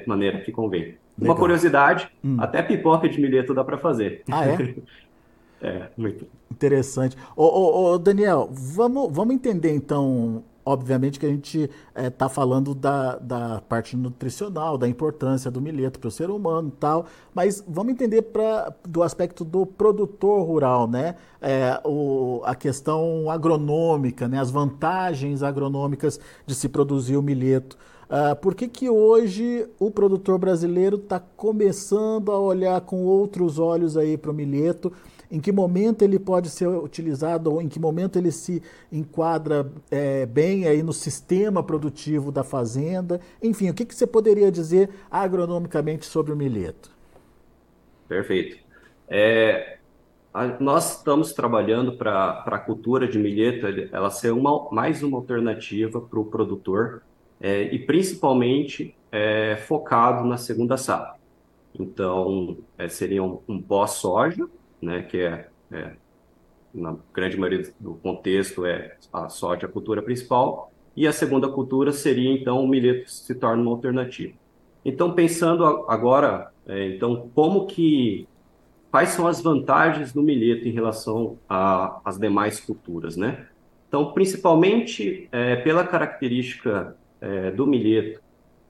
maneira 0.06 0.39
que 0.39 0.51
convém. 0.51 0.82
Legal. 0.82 1.00
Uma 1.20 1.36
curiosidade, 1.36 2.10
hum. 2.24 2.38
até 2.39 2.62
pipoca 2.62 3.10
de 3.10 3.20
milheto 3.20 3.54
dá 3.54 3.63
para 3.63 3.77
fazer. 3.77 4.24
Ah, 4.32 4.46
é? 4.48 4.75
é, 5.62 5.88
muito. 5.98 6.25
Interessante. 6.50 7.18
Ô, 7.36 7.44
ô, 7.44 7.94
ô, 7.94 7.98
Daniel, 7.98 8.50
vamos, 8.51 9.12
vamos 9.12 9.36
entender 9.36 9.74
então 9.74 10.44
obviamente 10.67 11.17
que 11.17 11.25
a 11.25 11.29
gente 11.29 11.69
está 11.95 12.25
é, 12.25 12.29
falando 12.29 12.75
da, 12.75 13.15
da 13.15 13.62
parte 13.62 13.95
nutricional, 13.95 14.77
da 14.77 14.88
importância 14.88 15.50
do 15.50 15.62
milheto 15.62 15.97
para 15.97 16.09
o 16.09 16.12
ser 16.12 16.29
humano 16.29 16.67
e 16.67 16.77
tal, 16.77 17.05
mas 17.33 17.63
vamos 17.65 17.93
entender 17.93 18.24
pra, 18.24 18.74
do 18.83 19.01
aspecto 19.01 19.45
do 19.45 19.65
produtor 19.65 20.45
rural, 20.45 20.88
né? 20.88 21.15
É, 21.41 21.79
o, 21.86 22.41
a 22.43 22.53
questão 22.53 23.29
agronômica, 23.29 24.27
né? 24.27 24.39
as 24.39 24.51
vantagens 24.51 25.41
agronômicas 25.41 26.19
de 26.45 26.53
se 26.53 26.67
produzir 26.67 27.15
o 27.15 27.21
milheto. 27.21 27.77
Uh, 28.09 28.36
por 28.38 28.55
que, 28.55 28.67
que 28.67 28.89
hoje 28.89 29.67
o 29.79 29.91
produtor 29.91 30.38
brasileiro 30.38 30.95
está 30.95 31.19
começando 31.19 32.31
a 32.31 32.39
olhar 32.39 32.79
com 32.81 33.03
outros 33.03 33.59
olhos 33.59 33.97
aí 33.97 34.17
para 34.17 34.31
o 34.31 34.33
milheto? 34.33 34.91
Em 35.31 35.39
que 35.39 35.51
momento 35.51 36.01
ele 36.03 36.17
pode 36.17 36.50
ser 36.50 36.67
utilizado 36.67 37.51
ou 37.51 37.62
em 37.62 37.67
que 37.67 37.79
momento 37.79 38.17
ele 38.17 38.31
se 38.31 38.62
enquadra 38.91 39.69
é, 39.91 40.25
bem 40.25 40.65
aí 40.67 40.81
no 40.81 40.93
sistema 40.93 41.62
produtivo 41.62 42.31
da 42.31 42.43
fazenda. 42.43 43.19
Enfim, 43.41 43.69
o 43.69 43.74
que, 43.74 43.86
que 43.86 43.96
você 43.96 44.07
poderia 44.07 44.51
dizer 44.51 44.89
agronomicamente 45.12 46.05
sobre 46.05 46.31
o 46.31 46.36
milheto? 46.36 46.91
Perfeito. 48.07 48.57
É, 49.10 49.77
a, 50.34 50.48
nós 50.60 50.98
estamos 50.98 51.34
trabalhando 51.34 51.98
para 51.98 52.43
a 52.46 52.60
cultura 52.60 53.07
de 53.07 53.17
milheto 53.17 53.65
ela 53.91 54.10
ser 54.10 54.31
uma, 54.31 54.69
mais 54.72 55.03
uma 55.03 55.17
alternativa 55.17 56.00
para 56.00 56.19
o 56.19 56.25
produtor 56.25 57.01
é, 57.39 57.63
e 57.63 57.79
principalmente 57.79 58.96
é, 59.12 59.57
focado 59.57 60.25
na 60.27 60.38
segunda 60.38 60.77
safra. 60.77 61.17
Então, 61.79 62.57
é, 62.77 62.88
seria 62.88 63.24
um, 63.24 63.39
um 63.48 63.62
pós-soja, 63.62 64.48
né, 64.81 65.01
que 65.03 65.17
é, 65.17 65.48
é, 65.72 65.91
na 66.74 66.96
grande 67.13 67.38
maioria 67.38 67.72
do 67.79 67.96
contexto 67.96 68.65
é 68.65 68.96
a 69.12 69.29
soja 69.29 69.65
a 69.65 69.69
cultura 69.69 70.01
principal, 70.01 70.72
e 70.96 71.05
a 71.07 71.12
segunda 71.12 71.48
cultura 71.48 71.91
seria 71.91 72.31
então 72.31 72.63
o 72.63 72.67
milheto 72.67 73.10
se 73.10 73.36
torna 73.36 73.62
uma 73.62 73.72
alternativa. 73.72 74.34
Então 74.84 75.13
pensando 75.13 75.63
agora, 75.88 76.51
é, 76.67 76.89
então 76.89 77.29
como 77.36 77.67
que 77.67 78.27
quais 78.89 79.10
são 79.10 79.27
as 79.27 79.41
vantagens 79.41 80.13
do 80.13 80.24
milheto 80.24 80.67
em 80.67 80.72
relação 80.72 81.38
às 81.48 82.17
demais 82.17 82.60
culturas, 82.60 83.15
né? 83.15 83.48
Então 83.88 84.12
principalmente 84.12 85.27
é, 85.31 85.55
pela 85.57 85.86
característica 85.86 86.96
é, 87.22 87.51
do 87.51 87.67
milheto, 87.67 88.22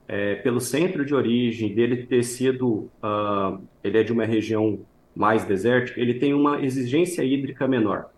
é, 0.07 0.35
pelo 0.35 0.59
centro 0.59 1.05
de 1.05 1.13
origem 1.13 1.73
dele 1.73 2.05
ter 2.05 2.23
sido, 2.23 2.89
uh, 3.03 3.61
ele 3.83 3.97
é 3.97 4.03
de 4.03 4.13
uma 4.13 4.25
região 4.25 4.79
mais 5.17 5.43
desértica, 5.43 5.99
ele 5.99 6.13
tem 6.13 6.33
uma 6.33 6.61
exigência 6.61 7.23
hídrica 7.23 7.67
menor. 7.67 8.09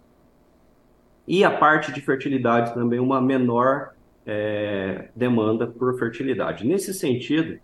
E 1.27 1.44
a 1.44 1.51
parte 1.51 1.91
de 1.94 2.01
fertilidade 2.01 2.74
também 2.74 3.00
uma 3.00 3.22
menor 3.22 3.91
é, 4.25 5.10
demanda 5.15 5.65
por 5.65 5.98
fertilidade. 5.98 6.68
Nesse 6.68 6.94
sentido, 6.94 7.60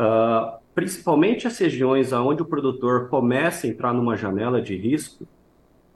uh, 0.00 0.58
principalmente 0.74 1.46
as 1.46 1.56
regiões 1.58 2.12
onde 2.12 2.42
o 2.42 2.44
produtor 2.44 3.08
começa 3.08 3.66
a 3.66 3.70
entrar 3.70 3.94
numa 3.94 4.16
janela 4.16 4.60
de 4.60 4.76
risco, 4.76 5.26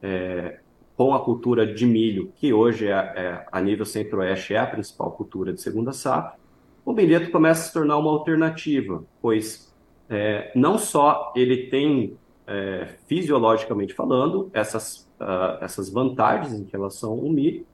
é, 0.03 0.61
com 0.97 1.15
a 1.15 1.21
cultura 1.21 1.67
de 1.67 1.87
milho, 1.87 2.31
que 2.37 2.53
hoje 2.53 2.87
é, 2.87 2.93
é 2.93 3.47
a 3.50 3.61
nível 3.61 3.85
centro-oeste 3.85 4.55
é 4.55 4.59
a 4.59 4.67
principal 4.67 5.11
cultura 5.12 5.53
de 5.53 5.61
segunda 5.61 5.93
safra, 5.93 6.39
o 6.85 6.93
milheto 6.93 7.31
começa 7.31 7.62
a 7.62 7.65
se 7.65 7.73
tornar 7.73 7.97
uma 7.99 8.11
alternativa, 8.11 9.03
pois 9.21 9.75
é, 10.09 10.50
não 10.55 10.77
só 10.77 11.33
ele 11.37 11.69
tem 11.69 12.17
é, 12.47 12.95
fisiologicamente 13.07 13.95
falando, 13.95 14.51
essas, 14.53 15.09
uh, 15.21 15.63
essas 15.63 15.91
vantagens 15.91 16.53
em 16.53 16.69
relação 16.71 17.13
ao 17.13 17.29
milho, 17.29 17.65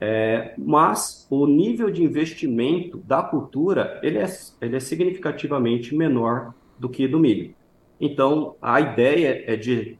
é, 0.00 0.54
mas 0.56 1.26
o 1.28 1.46
nível 1.46 1.90
de 1.90 2.04
investimento 2.04 2.98
da 2.98 3.22
cultura 3.22 3.98
ele 4.02 4.18
é, 4.18 4.26
ele 4.60 4.76
é 4.76 4.80
significativamente 4.80 5.94
menor 5.94 6.54
do 6.78 6.88
que 6.88 7.08
do 7.08 7.18
milho. 7.18 7.54
Então, 8.00 8.54
a 8.62 8.80
ideia 8.80 9.42
é 9.46 9.56
de 9.56 9.98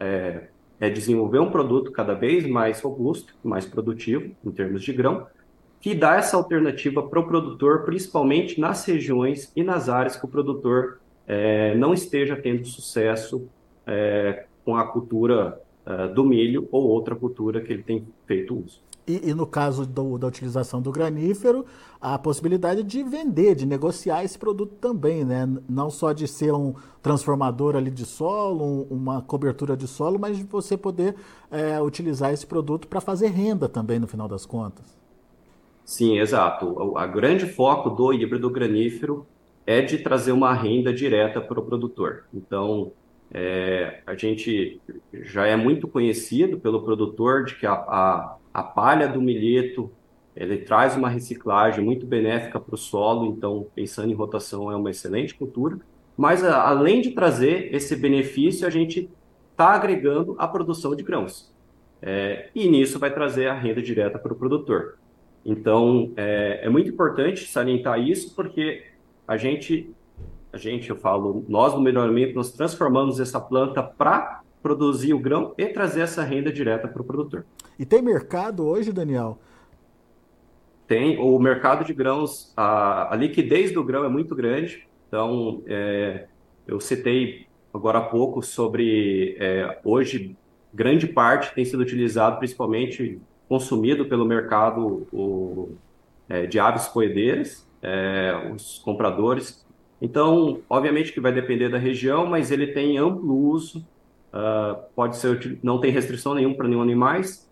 é, 0.00 0.48
é 0.80 0.90
desenvolver 0.90 1.38
um 1.38 1.50
produto 1.50 1.92
cada 1.92 2.14
vez 2.14 2.46
mais 2.46 2.80
robusto, 2.80 3.34
mais 3.44 3.66
produtivo 3.66 4.34
em 4.44 4.50
termos 4.50 4.82
de 4.82 4.92
grão, 4.92 5.26
que 5.80 5.94
dá 5.94 6.16
essa 6.16 6.36
alternativa 6.36 7.02
para 7.02 7.20
o 7.20 7.26
produtor, 7.26 7.84
principalmente 7.84 8.58
nas 8.58 8.84
regiões 8.86 9.52
e 9.54 9.62
nas 9.62 9.88
áreas 9.90 10.16
que 10.16 10.24
o 10.24 10.28
produtor 10.28 10.98
é, 11.26 11.74
não 11.74 11.94
esteja 11.94 12.36
tendo 12.36 12.66
sucesso 12.66 13.48
é, 13.86 14.46
com 14.64 14.76
a 14.76 14.86
cultura 14.86 15.60
é, 15.86 16.08
do 16.08 16.24
milho 16.24 16.68
ou 16.70 16.88
outra 16.88 17.14
cultura 17.14 17.60
que 17.60 17.72
ele 17.72 17.82
tem 17.82 18.06
feito 18.26 18.58
uso. 18.58 18.82
E, 19.06 19.30
e 19.30 19.34
no 19.34 19.46
caso 19.46 19.86
do, 19.86 20.16
da 20.16 20.26
utilização 20.26 20.80
do 20.80 20.90
granífero, 20.90 21.66
a 22.00 22.18
possibilidade 22.18 22.82
de 22.82 23.02
vender, 23.02 23.54
de 23.54 23.66
negociar 23.66 24.24
esse 24.24 24.38
produto 24.38 24.74
também, 24.80 25.24
né? 25.24 25.46
Não 25.68 25.90
só 25.90 26.12
de 26.12 26.26
ser 26.26 26.54
um 26.54 26.74
transformador 27.02 27.76
ali 27.76 27.90
de 27.90 28.06
solo, 28.06 28.64
um, 28.64 28.86
uma 28.90 29.20
cobertura 29.20 29.76
de 29.76 29.86
solo, 29.86 30.18
mas 30.18 30.38
de 30.38 30.44
você 30.44 30.76
poder 30.76 31.14
é, 31.50 31.80
utilizar 31.82 32.32
esse 32.32 32.46
produto 32.46 32.88
para 32.88 33.00
fazer 33.00 33.28
renda 33.28 33.68
também, 33.68 33.98
no 33.98 34.06
final 34.06 34.26
das 34.26 34.46
contas. 34.46 34.96
Sim, 35.84 36.18
exato. 36.18 36.66
O 36.66 36.96
a 36.96 37.06
grande 37.06 37.46
foco 37.46 37.90
do 37.90 38.10
híbrido 38.10 38.48
granífero 38.48 39.26
é 39.66 39.80
de 39.80 39.98
trazer 39.98 40.32
uma 40.32 40.52
renda 40.52 40.92
direta 40.92 41.40
para 41.40 41.58
o 41.58 41.64
produtor. 41.64 42.24
Então, 42.32 42.92
é, 43.32 44.00
a 44.06 44.14
gente 44.14 44.80
já 45.12 45.46
é 45.46 45.56
muito 45.56 45.88
conhecido 45.88 46.58
pelo 46.58 46.82
produtor 46.82 47.44
de 47.44 47.56
que 47.56 47.66
a, 47.66 47.72
a, 47.72 48.36
a 48.52 48.62
palha 48.62 49.08
do 49.08 49.20
milheto 49.20 49.90
ele 50.36 50.58
traz 50.58 50.96
uma 50.96 51.08
reciclagem 51.08 51.84
muito 51.84 52.06
benéfica 52.06 52.58
para 52.58 52.74
o 52.74 52.78
solo, 52.78 53.26
então 53.26 53.66
pensando 53.74 54.10
em 54.10 54.14
rotação 54.14 54.70
é 54.70 54.76
uma 54.76 54.90
excelente 54.90 55.34
cultura. 55.34 55.78
Mas 56.16 56.44
a, 56.44 56.68
além 56.68 57.00
de 57.00 57.10
trazer 57.10 57.74
esse 57.74 57.96
benefício, 57.96 58.66
a 58.66 58.70
gente 58.70 59.08
está 59.50 59.68
agregando 59.68 60.34
a 60.38 60.46
produção 60.48 60.94
de 60.94 61.02
grãos. 61.02 61.52
É, 62.02 62.50
e 62.54 62.68
nisso 62.68 62.98
vai 62.98 63.12
trazer 63.12 63.46
a 63.46 63.54
renda 63.54 63.80
direta 63.80 64.18
para 64.18 64.32
o 64.32 64.36
produtor. 64.36 64.98
Então, 65.44 66.12
é, 66.16 66.60
é 66.64 66.68
muito 66.68 66.90
importante 66.90 67.46
salientar 67.46 68.00
isso, 68.00 68.34
porque 68.34 68.82
a 69.26 69.36
gente, 69.36 69.90
a 70.52 70.56
gente, 70.56 70.90
eu 70.90 70.96
falo, 70.96 71.44
nós 71.48 71.74
no 71.74 71.80
melhoramento, 71.80 72.34
nós 72.34 72.52
transformamos 72.52 73.20
essa 73.20 73.40
planta 73.40 73.82
para 73.82 74.42
produzir 74.62 75.12
o 75.14 75.18
grão 75.18 75.54
e 75.58 75.66
trazer 75.66 76.00
essa 76.00 76.22
renda 76.22 76.52
direta 76.52 76.88
para 76.88 77.02
o 77.02 77.04
produtor. 77.04 77.44
E 77.78 77.84
tem 77.84 78.00
mercado 78.00 78.66
hoje, 78.66 78.92
Daniel? 78.92 79.38
Tem. 80.86 81.18
O 81.18 81.38
mercado 81.38 81.84
de 81.84 81.92
grãos, 81.92 82.52
a, 82.56 83.12
a 83.12 83.16
liquidez 83.16 83.72
do 83.72 83.82
grão 83.82 84.04
é 84.04 84.08
muito 84.08 84.34
grande. 84.34 84.86
Então, 85.08 85.62
é, 85.66 86.26
eu 86.66 86.80
citei 86.80 87.46
agora 87.72 87.98
há 87.98 88.02
pouco 88.02 88.42
sobre 88.42 89.36
é, 89.38 89.80
hoje 89.84 90.36
grande 90.72 91.06
parte 91.06 91.54
tem 91.54 91.64
sido 91.64 91.80
utilizado 91.80 92.38
principalmente 92.38 93.20
consumido 93.48 94.06
pelo 94.06 94.24
mercado 94.24 95.06
o, 95.12 95.76
é, 96.28 96.46
de 96.46 96.58
aves 96.58 96.88
poedeiras, 96.88 97.66
é, 97.84 98.50
os 98.54 98.78
compradores. 98.78 99.64
Então, 100.00 100.60
obviamente 100.68 101.12
que 101.12 101.20
vai 101.20 101.32
depender 101.32 101.68
da 101.68 101.78
região, 101.78 102.26
mas 102.26 102.50
ele 102.50 102.68
tem 102.68 102.96
amplo 102.98 103.34
uso, 103.34 103.86
uh, 104.32 104.82
pode 104.94 105.16
ser 105.16 105.58
não 105.62 105.78
tem 105.78 105.90
restrição 105.90 106.34
nenhuma 106.34 106.56
para 106.56 106.66
nenhum 106.66 106.82
animais, 106.82 107.48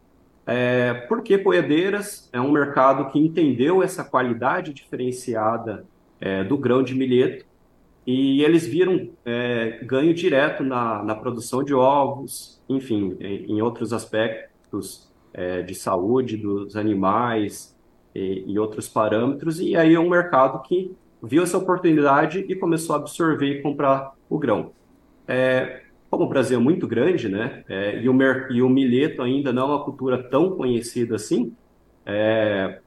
é, 0.46 0.94
porque 1.08 1.38
poedeiras 1.38 2.28
é 2.32 2.40
um 2.40 2.50
mercado 2.50 3.10
que 3.10 3.18
entendeu 3.18 3.82
essa 3.82 4.02
qualidade 4.02 4.72
diferenciada 4.72 5.84
é, 6.20 6.42
do 6.42 6.58
grão 6.58 6.82
de 6.82 6.94
milheto 6.94 7.44
e 8.04 8.42
eles 8.42 8.66
viram 8.66 9.08
é, 9.24 9.78
ganho 9.84 10.12
direto 10.12 10.64
na, 10.64 11.02
na 11.04 11.14
produção 11.14 11.62
de 11.62 11.72
ovos, 11.72 12.60
enfim, 12.68 13.16
em, 13.20 13.52
em 13.52 13.62
outros 13.62 13.92
aspectos 13.92 15.08
é, 15.32 15.62
de 15.62 15.74
saúde 15.76 16.36
dos 16.36 16.74
animais 16.74 17.72
e, 18.14 18.44
e, 18.46 18.58
outros 18.58 18.88
parâmetros. 18.88 19.60
E 19.60 19.76
aí 19.76 19.94
é 19.94 20.00
um 20.00 20.08
mercado 20.08 20.60
que 20.62 20.94
viu 21.22 21.42
essa 21.42 21.58
oportunidade 21.58 22.44
e 22.48 22.54
começou 22.54 22.94
a 22.94 22.98
absorver 22.98 23.58
e 23.58 23.62
comprar 23.62 24.12
o 24.28 24.38
grão. 24.38 24.72
É, 25.26 25.82
como 26.10 26.24
o 26.24 26.28
Brasil 26.28 26.58
é 26.58 26.62
muito 26.62 26.86
grande, 26.86 27.28
né, 27.28 27.64
é, 27.68 28.02
e, 28.02 28.08
o 28.08 28.16
e 28.50 28.62
o 28.62 28.68
milheto 28.68 29.22
ainda 29.22 29.52
não 29.52 29.62
é 29.62 29.66
uma 29.76 29.84
cultura 29.84 30.22
tão 30.22 30.50
conhecida 30.56 31.16
assim, 31.16 31.54
é, 32.04 32.80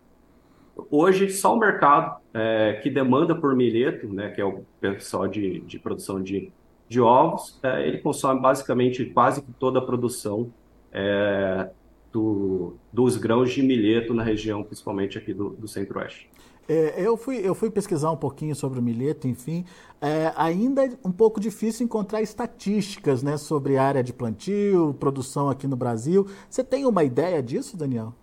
hoje 0.91 1.29
só 1.31 1.55
o 1.55 1.59
mercado 1.59 2.17
é, 2.33 2.79
que 2.83 2.89
demanda 2.89 3.33
por 3.33 3.55
milheto, 3.55 4.07
né, 4.07 4.29
que 4.29 4.41
é 4.41 4.45
o 4.45 4.63
pessoal 4.79 5.27
de, 5.27 5.61
de 5.61 5.79
produção 5.79 6.21
de, 6.21 6.51
de 6.87 7.01
ovos, 7.01 7.59
é, 7.63 7.87
ele 7.87 7.99
consome 7.99 8.41
basicamente 8.41 9.05
quase 9.05 9.41
toda 9.59 9.79
a 9.79 9.81
produção 9.81 10.51
é, 10.91 11.69
do, 12.15 12.77
dos 12.93 13.17
grãos 13.17 13.51
de 13.51 13.61
milheto 13.61 14.13
na 14.13 14.23
região, 14.23 14.63
principalmente 14.63 15.17
aqui 15.17 15.33
do, 15.33 15.49
do 15.49 15.67
centro-oeste. 15.67 16.29
É, 16.67 16.93
eu, 16.97 17.17
fui, 17.17 17.37
eu 17.43 17.53
fui 17.53 17.69
pesquisar 17.69 18.09
um 18.09 18.15
pouquinho 18.15 18.55
sobre 18.55 18.79
o 18.79 18.81
milheto, 18.81 19.27
enfim. 19.27 19.65
É, 20.01 20.31
ainda 20.37 20.85
é 20.85 20.91
um 21.03 21.11
pouco 21.11 21.41
difícil 21.41 21.85
encontrar 21.85 22.21
estatísticas 22.21 23.21
né, 23.21 23.35
sobre 23.35 23.77
área 23.77 24.01
de 24.01 24.13
plantio, 24.13 24.95
produção 24.97 25.49
aqui 25.49 25.67
no 25.67 25.75
Brasil. 25.75 26.25
Você 26.49 26.63
tem 26.63 26.85
uma 26.85 27.03
ideia 27.03 27.43
disso, 27.43 27.75
Daniel? 27.75 28.13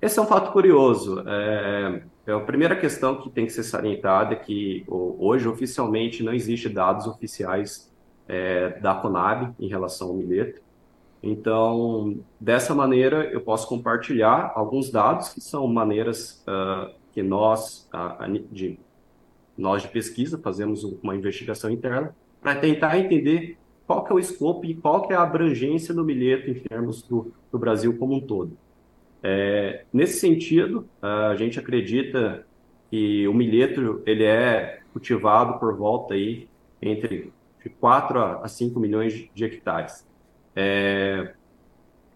Esse 0.00 0.18
é 0.18 0.22
um 0.22 0.26
fato 0.26 0.52
curioso. 0.52 1.24
É, 1.26 2.02
é 2.26 2.32
a 2.32 2.40
primeira 2.40 2.76
questão 2.76 3.22
que 3.22 3.30
tem 3.30 3.46
que 3.46 3.52
ser 3.52 3.62
salientada 3.62 4.34
é 4.34 4.36
que 4.36 4.84
hoje, 4.86 5.48
oficialmente, 5.48 6.22
não 6.22 6.34
existe 6.34 6.68
dados 6.68 7.06
oficiais 7.06 7.90
é, 8.28 8.78
da 8.80 8.94
Conab 8.94 9.54
em 9.58 9.68
relação 9.68 10.08
ao 10.08 10.14
milheto. 10.14 10.61
Então, 11.22 12.18
dessa 12.40 12.74
maneira, 12.74 13.30
eu 13.30 13.40
posso 13.40 13.68
compartilhar 13.68 14.52
alguns 14.56 14.90
dados 14.90 15.28
que 15.28 15.40
são 15.40 15.66
maneiras 15.68 16.44
uh, 16.48 16.92
que 17.12 17.22
nós, 17.22 17.88
uh, 17.94 18.38
de, 18.50 18.78
nós 19.56 19.82
de 19.82 19.88
pesquisa, 19.88 20.36
fazemos 20.38 20.82
uma 20.82 21.14
investigação 21.14 21.70
interna 21.70 22.14
para 22.40 22.56
tentar 22.56 22.98
entender 22.98 23.56
qual 23.86 24.04
que 24.04 24.12
é 24.12 24.16
o 24.16 24.18
escopo 24.18 24.66
e 24.66 24.74
qual 24.74 25.06
que 25.06 25.12
é 25.12 25.16
a 25.16 25.22
abrangência 25.22 25.94
do 25.94 26.04
milheto 26.04 26.50
em 26.50 26.54
termos 26.54 27.02
do, 27.02 27.32
do 27.52 27.58
Brasil 27.58 27.96
como 27.98 28.14
um 28.14 28.20
todo. 28.20 28.56
É, 29.22 29.84
nesse 29.92 30.18
sentido, 30.18 30.88
a 31.00 31.36
gente 31.36 31.56
acredita 31.56 32.44
que 32.90 33.28
o 33.28 33.34
milheto 33.34 34.02
ele 34.04 34.24
é 34.24 34.80
cultivado 34.92 35.60
por 35.60 35.76
volta 35.76 36.14
aí 36.14 36.48
entre 36.80 37.32
de 37.62 37.70
4 37.70 38.18
a 38.42 38.48
5 38.48 38.80
milhões 38.80 39.28
de 39.32 39.44
hectares. 39.44 40.04
É, 40.54 41.34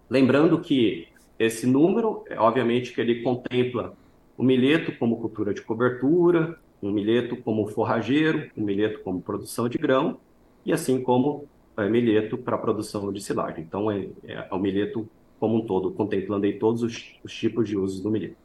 lembrando 0.09 0.61
que 0.61 1.09
esse 1.39 1.67
número, 1.67 2.25
obviamente, 2.37 2.93
que 2.93 3.01
ele 3.01 3.23
contempla 3.23 3.97
o 4.37 4.43
milheto 4.43 4.93
como 4.99 5.19
cultura 5.21 5.53
de 5.53 5.63
cobertura, 5.63 6.59
um 6.83 6.91
milheto 6.91 7.37
como 7.37 7.67
forrageiro, 7.69 8.51
um 8.57 8.65
milheto 8.65 9.01
como 9.01 9.21
produção 9.21 9.69
de 9.69 9.79
grão, 9.79 10.19
e 10.65 10.73
assim 10.73 11.03
como 11.03 11.47
é, 11.77 11.89
milheto 11.89 12.37
para 12.37 12.57
produção 12.59 13.13
de 13.13 13.21
silagem. 13.21 13.65
Então, 13.65 13.91
é, 13.91 14.09
é, 14.25 14.49
o 14.51 14.59
milheto 14.59 15.09
como 15.39 15.57
um 15.57 15.67
todo, 15.67 15.91
contemplando 15.91 16.47
aí 16.47 16.59
todos 16.59 16.83
os, 16.83 17.15
os 17.23 17.33
tipos 17.33 17.69
de 17.69 17.77
usos 17.77 18.01
do 18.01 18.11
milheto. 18.11 18.37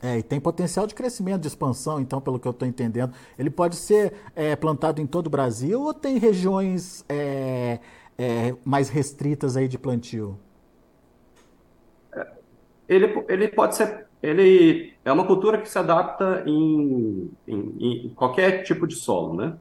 É, 0.00 0.18
e 0.18 0.22
tem 0.22 0.38
potencial 0.38 0.86
de 0.86 0.94
crescimento, 0.94 1.40
de 1.40 1.48
expansão, 1.48 2.00
então, 2.00 2.20
pelo 2.20 2.38
que 2.38 2.46
eu 2.46 2.52
estou 2.52 2.68
entendendo. 2.68 3.12
Ele 3.36 3.50
pode 3.50 3.74
ser 3.74 4.12
é, 4.34 4.54
plantado 4.54 5.00
em 5.00 5.06
todo 5.06 5.26
o 5.26 5.30
Brasil 5.30 5.82
ou 5.82 5.92
tem 5.92 6.18
regiões 6.18 7.04
é, 7.08 7.80
é, 8.18 8.54
mais 8.64 8.88
restritas 8.88 9.56
aí 9.56 9.68
de 9.68 9.78
plantio? 9.78 10.38
Ele, 12.88 13.24
ele 13.28 13.48
pode 13.48 13.76
ser. 13.76 14.06
Ele 14.20 14.94
é 15.04 15.12
uma 15.12 15.24
cultura 15.26 15.58
que 15.58 15.68
se 15.68 15.78
adapta 15.78 16.42
em, 16.44 17.30
em, 17.46 17.74
em 17.78 18.08
qualquer 18.10 18.64
tipo 18.64 18.86
de 18.86 18.96
solo, 18.96 19.34
né? 19.34 19.56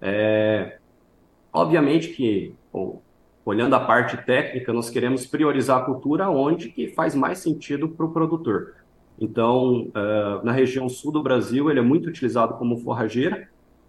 É, 0.00 0.78
obviamente 1.52 2.08
que, 2.08 2.54
olhando 3.44 3.74
a 3.74 3.80
parte 3.80 4.16
técnica, 4.24 4.72
nós 4.72 4.88
queremos 4.88 5.26
priorizar 5.26 5.82
a 5.82 5.84
cultura 5.84 6.30
onde 6.30 6.70
que 6.70 6.88
faz 6.88 7.14
mais 7.14 7.40
sentido 7.40 7.88
para 7.88 8.06
o 8.06 8.12
produtor. 8.12 8.76
Então, 9.20 9.88
uh, 9.88 10.44
na 10.44 10.52
região 10.52 10.88
sul 10.88 11.10
do 11.10 11.22
Brasil, 11.22 11.68
ele 11.68 11.80
é 11.80 11.82
muito 11.82 12.08
utilizado 12.08 12.54
como 12.54 12.78
forrageira. 12.78 13.48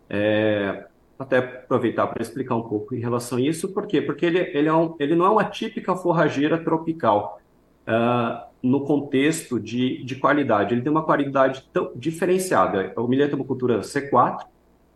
É, 0.09 0.87
até 1.19 1.39
aproveitar 1.39 2.07
para 2.07 2.21
explicar 2.21 2.55
um 2.55 2.63
pouco 2.63 2.95
em 2.95 2.99
relação 2.99 3.37
a 3.37 3.41
isso. 3.41 3.67
Por 3.73 3.85
quê? 3.85 4.01
Porque 4.01 4.25
ele, 4.25 4.39
ele, 4.39 4.69
é 4.69 4.73
um, 4.73 4.95
ele 4.97 5.15
não 5.15 5.25
é 5.25 5.29
uma 5.29 5.43
típica 5.43 5.95
forrageira 5.95 6.57
tropical 6.57 7.41
uh, 7.85 8.47
no 8.63 8.85
contexto 8.85 9.59
de, 9.59 10.01
de 10.03 10.15
qualidade. 10.15 10.73
Ele 10.73 10.81
tem 10.81 10.91
uma 10.91 11.03
qualidade 11.03 11.67
tão 11.73 11.91
diferenciada. 11.93 12.93
O 12.95 13.05
milho 13.05 13.29
é 13.29 13.35
uma 13.35 13.43
cultura 13.43 13.81
C4, 13.81 14.45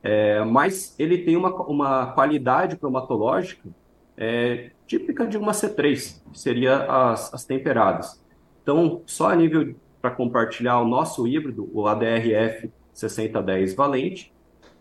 é, 0.01 0.43
mas 0.43 0.95
ele 0.97 1.17
tem 1.19 1.35
uma, 1.35 1.53
uma 1.63 2.07
qualidade 2.13 2.77
cromatológica 2.77 3.69
é, 4.17 4.71
típica 4.87 5.25
de 5.27 5.37
uma 5.37 5.51
C3, 5.51 6.21
que 6.31 6.39
seria 6.39 6.85
as, 6.85 7.33
as 7.33 7.45
temperadas. 7.45 8.21
Então, 8.61 9.01
só 9.05 9.29
a 9.29 9.35
nível 9.35 9.75
para 10.01 10.11
compartilhar 10.11 10.79
o 10.79 10.87
nosso 10.87 11.27
híbrido, 11.27 11.69
o 11.73 11.87
ADRF 11.87 12.69
6010 12.93 13.73
valente, 13.73 14.32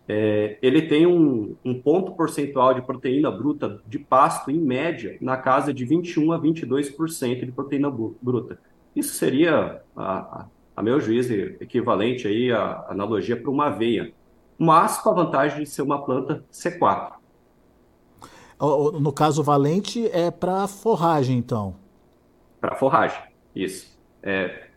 é, 0.07 0.57
ele 0.61 0.81
tem 0.81 1.07
um, 1.07 1.55
um, 1.63 1.79
ponto 1.79 2.11
percentual 2.13 2.73
de 2.73 2.81
proteína 2.81 3.31
bruta 3.31 3.81
de 3.87 3.97
pasto, 3.97 4.51
em 4.51 4.59
média, 4.59 5.17
na 5.21 5.37
casa 5.37 5.73
de 5.73 5.85
21 5.85 6.33
a 6.33 6.39
22% 6.39 7.45
de 7.45 7.51
proteína 7.51 7.89
bruta. 7.89 8.59
Isso 8.93 9.13
seria, 9.13 9.81
a, 9.95 10.45
a, 10.75 10.83
meu 10.83 10.99
juízo, 10.99 11.33
equivalente 11.33 12.27
aí 12.27 12.51
à 12.51 12.85
analogia 12.89 13.37
para 13.39 13.49
uma 13.49 13.67
aveia, 13.67 14.11
mas 14.57 14.97
com 14.97 15.09
a 15.09 15.13
vantagem 15.13 15.63
de 15.63 15.69
ser 15.69 15.81
uma 15.81 16.03
planta 16.03 16.43
C4. 16.51 17.13
No 18.99 19.11
caso 19.11 19.41
valente, 19.41 20.07
é 20.07 20.29
para 20.29 20.67
forragem, 20.67 21.37
então? 21.37 21.75
Para 22.61 22.75
forragem, 22.75 23.21
isso. 23.55 23.97
É, 24.21 24.67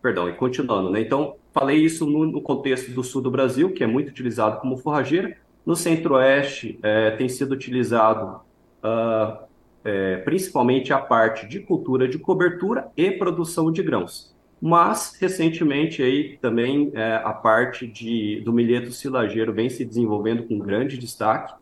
perdão, 0.00 0.28
e 0.28 0.34
continuando, 0.34 0.90
né? 0.90 1.00
Então, 1.00 1.36
Falei 1.52 1.78
isso 1.78 2.06
no, 2.06 2.26
no, 2.26 2.40
contexto 2.40 2.92
do 2.92 3.02
sul 3.02 3.20
do 3.20 3.30
Brasil, 3.30 3.72
que 3.72 3.82
é 3.82 3.86
muito 3.86 4.08
utilizado 4.08 4.60
como 4.60 4.76
forrageira. 4.76 5.36
No 5.66 5.74
centro-oeste 5.74 6.78
é, 6.82 7.10
tem 7.12 7.28
sido 7.28 7.52
utilizado 7.52 8.40
uh, 8.84 9.44
é, 9.84 10.16
principalmente 10.18 10.92
a 10.92 10.98
parte 10.98 11.46
de 11.46 11.60
cultura 11.60 12.06
de 12.08 12.18
cobertura 12.18 12.90
e 12.96 13.10
produção 13.10 13.72
de 13.72 13.82
grãos. 13.82 14.34
Mas, 14.60 15.16
recentemente, 15.18 16.02
aí, 16.02 16.36
também 16.40 16.92
é, 16.94 17.14
a 17.14 17.32
parte 17.32 17.86
de, 17.86 18.42
do 18.44 18.52
milheto 18.52 18.92
silageiro 18.92 19.54
vem 19.54 19.70
se 19.70 19.84
desenvolvendo 19.84 20.42
com 20.42 20.58
grande 20.58 20.98
destaque, 20.98 21.54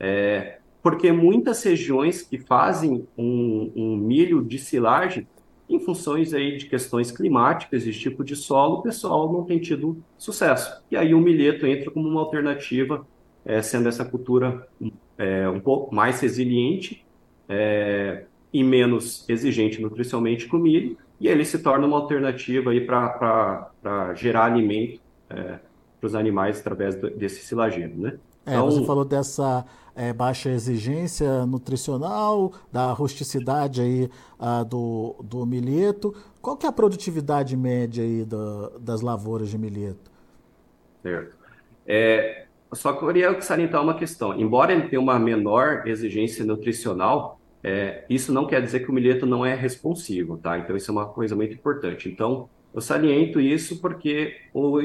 é, 0.00 0.58
porque 0.82 1.12
muitas 1.12 1.62
regiões 1.62 2.22
que 2.22 2.38
fazem 2.38 3.06
um, 3.16 3.72
um 3.76 3.96
milho 3.96 4.42
de 4.42 4.58
silagem 4.58 5.28
em 5.70 5.78
funções 5.78 6.34
aí 6.34 6.56
de 6.56 6.66
questões 6.66 7.12
climáticas 7.12 7.86
e 7.86 7.92
tipo 7.92 8.24
de 8.24 8.34
solo, 8.34 8.78
o 8.78 8.82
pessoal 8.82 9.32
não 9.32 9.44
tem 9.44 9.58
tido 9.60 10.02
sucesso. 10.18 10.82
E 10.90 10.96
aí 10.96 11.14
o 11.14 11.20
milheto 11.20 11.66
entra 11.66 11.90
como 11.90 12.08
uma 12.08 12.20
alternativa, 12.20 13.06
é, 13.44 13.62
sendo 13.62 13.88
essa 13.88 14.04
cultura 14.04 14.68
é, 15.16 15.48
um 15.48 15.60
pouco 15.60 15.94
mais 15.94 16.20
resiliente 16.20 17.04
é, 17.48 18.24
e 18.52 18.64
menos 18.64 19.24
exigente 19.28 19.80
nutricionalmente 19.80 20.48
que 20.48 20.56
o 20.56 20.58
milho, 20.58 20.98
e 21.20 21.28
ele 21.28 21.44
se 21.44 21.62
torna 21.62 21.86
uma 21.86 21.98
alternativa 21.98 22.70
para 22.84 24.14
gerar 24.14 24.46
alimento 24.46 25.00
é, 25.28 25.58
para 26.00 26.06
os 26.06 26.14
animais 26.14 26.58
através 26.58 26.96
desse 26.96 27.42
silageiro, 27.42 27.96
né? 27.96 28.18
É, 28.50 28.54
então, 28.54 28.70
você 28.70 28.84
falou 28.84 29.04
dessa 29.04 29.64
é, 29.94 30.12
baixa 30.12 30.50
exigência 30.50 31.46
nutricional, 31.46 32.52
da 32.72 32.92
rusticidade 32.92 33.80
aí 33.80 34.10
a, 34.38 34.62
do, 34.64 35.14
do 35.22 35.46
milheto. 35.46 36.14
Qual 36.42 36.56
que 36.56 36.66
é 36.66 36.68
a 36.68 36.72
produtividade 36.72 37.56
média 37.56 38.02
aí 38.02 38.24
da, 38.24 38.70
das 38.80 39.00
lavouras 39.00 39.50
de 39.50 39.58
milheto? 39.58 40.10
Certo. 41.02 41.36
É, 41.86 42.46
só 42.72 42.92
queria 42.92 43.40
salientar 43.40 43.82
uma 43.82 43.94
questão. 43.94 44.38
Embora 44.38 44.72
ele 44.72 44.88
tenha 44.88 45.00
uma 45.00 45.18
menor 45.18 45.86
exigência 45.86 46.44
nutricional, 46.44 47.40
é, 47.62 48.04
isso 48.08 48.32
não 48.32 48.46
quer 48.46 48.62
dizer 48.62 48.80
que 48.80 48.90
o 48.90 48.92
milheto 48.92 49.26
não 49.26 49.44
é 49.44 49.54
responsivo, 49.54 50.38
tá? 50.38 50.58
Então 50.58 50.76
isso 50.76 50.90
é 50.90 50.92
uma 50.92 51.06
coisa 51.06 51.36
muito 51.36 51.54
importante. 51.54 52.08
Então 52.08 52.48
eu 52.72 52.80
saliento 52.80 53.40
isso 53.40 53.80
porque 53.80 54.36
o, 54.54 54.78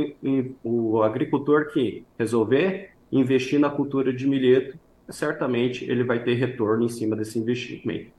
o 0.63 1.03
agricultor 1.03 1.71
que 1.71 2.03
resolver 2.17 2.94
investir 3.19 3.59
na 3.59 3.69
cultura 3.69 4.13
de 4.13 4.27
milheto, 4.27 4.77
certamente 5.09 5.85
ele 5.89 6.03
vai 6.03 6.23
ter 6.23 6.33
retorno 6.33 6.85
em 6.85 6.89
cima 6.89 7.15
desse 7.15 7.37
investimento. 7.37 8.11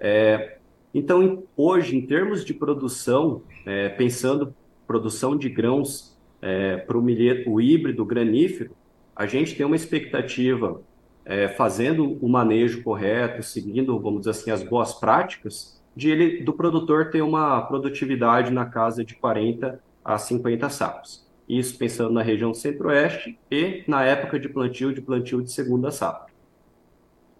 É, 0.00 0.58
então 0.94 1.44
hoje, 1.56 1.96
em 1.96 2.06
termos 2.06 2.44
de 2.44 2.54
produção, 2.54 3.42
é, 3.66 3.88
pensando 3.88 4.54
produção 4.86 5.36
de 5.36 5.48
grãos 5.48 6.16
é, 6.40 6.76
para 6.78 6.96
o 6.96 7.02
milheto, 7.02 7.60
híbrido 7.60 8.04
granífero, 8.04 8.70
a 9.14 9.26
gente 9.26 9.56
tem 9.56 9.66
uma 9.66 9.76
expectativa, 9.76 10.80
é, 11.24 11.48
fazendo 11.48 12.16
o 12.24 12.28
manejo 12.28 12.82
correto, 12.82 13.42
seguindo, 13.42 13.98
vamos 13.98 14.20
dizer 14.20 14.30
assim, 14.30 14.50
as 14.50 14.62
boas 14.62 14.94
práticas, 14.94 15.78
de 15.94 16.10
ele, 16.10 16.42
do 16.42 16.52
produtor 16.52 17.10
ter 17.10 17.22
uma 17.22 17.60
produtividade 17.62 18.52
na 18.52 18.64
casa 18.64 19.04
de 19.04 19.16
40 19.16 19.80
a 20.04 20.16
50 20.16 20.68
sacos. 20.70 21.27
Isso 21.48 21.78
pensando 21.78 22.12
na 22.12 22.22
região 22.22 22.52
centro-oeste 22.52 23.38
e 23.50 23.82
na 23.88 24.04
época 24.04 24.38
de 24.38 24.48
plantio, 24.48 24.92
de 24.92 25.00
plantio 25.00 25.42
de 25.42 25.50
segunda 25.50 25.90
safra. 25.90 26.28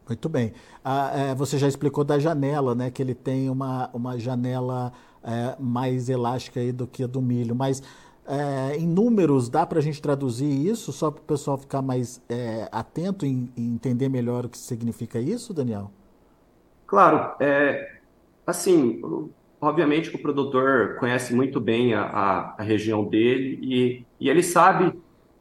Muito 0.08 0.28
bem. 0.28 0.54
Ah, 0.82 1.12
é, 1.14 1.34
você 1.34 1.58
já 1.58 1.68
explicou 1.68 2.02
da 2.02 2.18
janela, 2.18 2.74
né? 2.74 2.90
Que 2.90 3.02
ele 3.02 3.14
tem 3.14 3.50
uma, 3.50 3.90
uma 3.92 4.18
janela 4.18 4.90
é, 5.22 5.54
mais 5.60 6.08
elástica 6.08 6.60
aí 6.60 6.72
do 6.72 6.86
que 6.86 7.04
a 7.04 7.06
do 7.06 7.20
milho. 7.20 7.54
Mas 7.54 7.82
é, 8.26 8.76
em 8.76 8.86
números, 8.86 9.50
dá 9.50 9.66
para 9.66 9.78
a 9.78 9.82
gente 9.82 10.00
traduzir 10.00 10.46
isso, 10.46 10.92
só 10.92 11.10
para 11.10 11.20
o 11.20 11.24
pessoal 11.24 11.58
ficar 11.58 11.82
mais 11.82 12.22
é, 12.28 12.68
atento 12.72 13.26
e 13.26 13.50
entender 13.56 14.08
melhor 14.08 14.46
o 14.46 14.48
que 14.48 14.58
significa 14.58 15.20
isso, 15.20 15.52
Daniel? 15.52 15.90
Claro. 16.86 17.34
É, 17.40 17.98
assim, 18.46 19.00
obviamente 19.60 20.10
que 20.10 20.16
o 20.16 20.22
produtor 20.22 20.96
conhece 20.96 21.34
muito 21.34 21.60
bem 21.60 21.94
a, 21.94 22.02
a, 22.02 22.54
a 22.58 22.62
região 22.62 23.04
dele 23.04 23.58
e, 23.62 24.06
e, 24.20 24.28
ele 24.28 24.42
sabe 24.42 24.92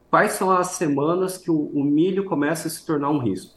quais 0.09 0.33
são 0.33 0.51
as 0.51 0.67
semanas 0.71 1.37
que 1.37 1.51
o, 1.51 1.71
o 1.73 1.83
milho 1.83 2.25
começa 2.25 2.67
a 2.67 2.71
se 2.71 2.85
tornar 2.85 3.09
um 3.09 3.19
risco. 3.19 3.55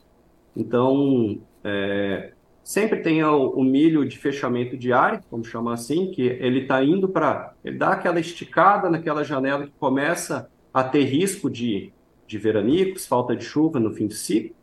Então, 0.56 1.40
é, 1.64 2.32
Sempre 2.62 3.00
tem 3.00 3.20
o, 3.24 3.48
o, 3.50 3.64
milho 3.64 4.06
de 4.06 4.16
fechamento 4.16 4.76
diário, 4.76 5.20
vamos 5.28 5.48
chamar 5.48 5.74
assim, 5.74 6.12
que 6.12 6.22
ele 6.22 6.60
está 6.60 6.84
indo 6.84 7.08
para. 7.08 7.54
Ele 7.64 7.76
dá 7.76 7.94
aquela 7.94 8.20
esticada 8.20 8.88
naquela 8.88 9.24
janela 9.24 9.66
que 9.66 9.72
começa 9.78 10.48
a 10.72 10.84
ter 10.84 11.02
risco 11.04 11.50
de, 11.50 11.92
de 12.26 12.38
veranicos, 12.38 13.06
falta 13.06 13.34
de 13.34 13.44
chuva 13.44 13.80
no 13.80 13.92
fim 13.92 14.06
de 14.06 14.14
ciclo. 14.14 14.54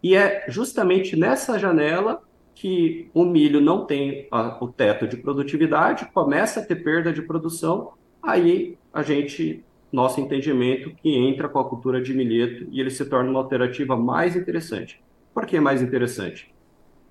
E 0.00 0.14
é 0.14 0.44
justamente 0.48 1.16
nessa 1.16 1.58
janela 1.58 2.22
que 2.60 3.08
o 3.14 3.24
milho 3.24 3.60
não 3.60 3.84
tem 3.84 4.26
a, 4.30 4.58
o 4.62 4.68
teto 4.68 5.06
de 5.06 5.16
produtividade, 5.16 6.10
começa 6.12 6.60
a 6.60 6.64
ter 6.64 6.76
perda 6.76 7.12
de 7.12 7.22
produção, 7.22 7.92
aí 8.22 8.76
a 8.92 9.02
gente, 9.02 9.64
nosso 9.92 10.20
entendimento, 10.20 10.90
que 10.90 11.14
entra 11.14 11.48
com 11.48 11.58
a 11.58 11.64
cultura 11.64 12.00
de 12.00 12.12
milheto 12.12 12.66
e 12.70 12.80
ele 12.80 12.90
se 12.90 13.04
torna 13.04 13.30
uma 13.30 13.40
alternativa 13.40 13.96
mais 13.96 14.34
interessante. 14.34 15.00
Por 15.32 15.46
que 15.46 15.60
mais 15.60 15.82
interessante? 15.82 16.52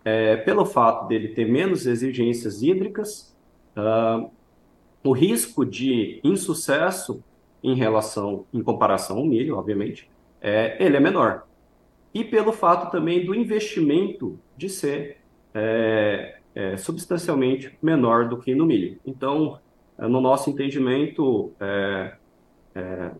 é, 0.07 0.37
pelo 0.37 0.65
fato 0.65 1.05
dele 1.05 1.27
ter 1.27 1.43
menos 1.43 1.85
exigências 1.85 2.63
hídricas, 2.63 3.35
uh, 3.75 4.31
o 5.03 5.11
risco 5.11 5.65
de 5.65 6.21
insucesso 6.23 7.21
em 7.61 7.75
relação, 7.75 8.45
em 8.53 8.63
comparação 8.63 9.17
ao 9.17 9.25
milho, 9.25 9.57
obviamente, 9.57 10.09
é, 10.39 10.81
ele 10.81 10.95
é 10.95 10.99
menor. 11.01 11.45
E 12.13 12.23
pelo 12.23 12.53
fato 12.53 12.89
também 12.89 13.25
do 13.25 13.35
investimento 13.35 14.39
de 14.55 14.69
ser 14.69 15.17
é, 15.57 16.37
é, 16.53 16.77
substancialmente 16.77 17.77
menor 17.81 18.29
do 18.29 18.37
que 18.37 18.53
no 18.53 18.65
milho. 18.65 18.99
Então, 19.05 19.59
no 19.97 20.21
nosso 20.21 20.49
entendimento, 20.49 21.51
é, 21.59 22.13
é, 22.75 23.11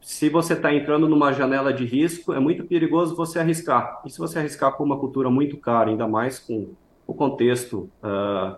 se 0.00 0.28
você 0.28 0.54
está 0.54 0.74
entrando 0.74 1.08
numa 1.08 1.32
janela 1.32 1.72
de 1.72 1.84
risco, 1.84 2.32
é 2.32 2.40
muito 2.40 2.64
perigoso 2.64 3.14
você 3.14 3.38
arriscar. 3.38 4.02
E 4.04 4.10
se 4.10 4.18
você 4.18 4.40
arriscar 4.40 4.72
com 4.76 4.82
uma 4.82 4.98
cultura 4.98 5.30
muito 5.30 5.56
cara, 5.56 5.90
ainda 5.90 6.08
mais 6.08 6.38
com 6.38 6.72
o 7.06 7.14
contexto 7.14 7.88
uh, 8.02 8.56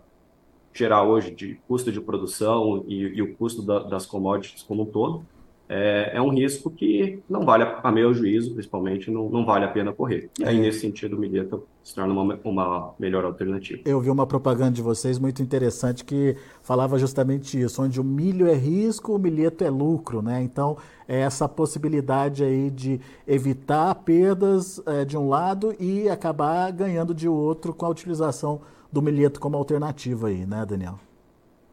geral 0.73 1.09
hoje 1.09 1.31
de 1.31 1.61
custo 1.69 1.93
de 1.93 2.01
produção 2.01 2.85
e, 2.87 3.01
e 3.01 3.23
o 3.23 3.35
custo 3.37 3.63
da, 3.63 3.81
das 3.81 4.07
commodities 4.07 4.63
como 4.63 4.83
um 4.83 4.87
todo, 4.87 5.25
é, 5.69 6.13
é, 6.15 6.23
um 6.23 6.31
risco 6.31 6.71
que 6.71 7.19
não 7.29 7.45
vale, 7.45 7.65
a, 7.65 7.91
meu 7.91 8.15
juízo, 8.15 8.53
principalmente, 8.55 9.11
não, 9.11 9.29
não 9.29 9.45
vale 9.45 9.65
a 9.65 9.69
pena 9.69 9.93
correr. 9.93 10.31
E 10.39 10.45
aí, 10.45 10.59
é. 10.59 10.61
nesse 10.61 10.81
sentido, 10.81 11.17
o 11.17 11.19
milheta 11.19 11.59
se 11.83 11.95
torna 11.95 12.13
uma, 12.13 12.39
uma 12.45 12.95
melhor 12.99 13.25
alternativa. 13.25 13.81
Eu 13.85 14.01
vi 14.01 14.09
uma 14.09 14.27
propaganda 14.27 14.73
de 14.73 14.83
vocês 14.83 15.19
muito 15.19 15.43
interessante 15.43 16.05
que 16.05 16.37
falava 16.63 16.99
justamente 16.99 17.61
isso, 17.61 17.83
onde 17.83 18.01
o 18.01 18.05
milho 18.05 18.47
é 18.47 18.55
risco, 18.55 19.15
o 19.15 19.19
milheto 19.19 19.65
é 19.65 19.71
lucro, 19.71 20.23
né? 20.23 20.41
Então, 20.43 20.77
é 21.09 21.21
essa 21.21 21.49
possibilidade 21.49 22.45
aí 22.45 22.71
de 22.71 23.01
evitar 23.27 23.95
perdas 23.97 24.81
é, 24.87 25.05
de 25.05 25.17
um 25.17 25.29
lado 25.29 25.75
e 25.81 26.09
acabar 26.09 26.71
ganhando 26.71 27.13
de 27.13 27.29
outro 27.29 27.75
com 27.75 27.87
a 27.87 27.89
utilização 27.89 28.61
do 28.93 29.03
milheto 29.03 29.41
como 29.41 29.57
alternativa 29.57 30.29
aí, 30.29 30.47
né, 30.47 30.65
Daniel? 30.65 30.99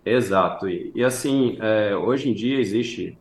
Exato. 0.06 0.68
E, 0.68 0.92
e 0.94 1.04
assim, 1.04 1.58
é, 1.62 1.96
hoje 1.96 2.30
em 2.30 2.34
dia 2.34 2.60
existe 2.60 3.18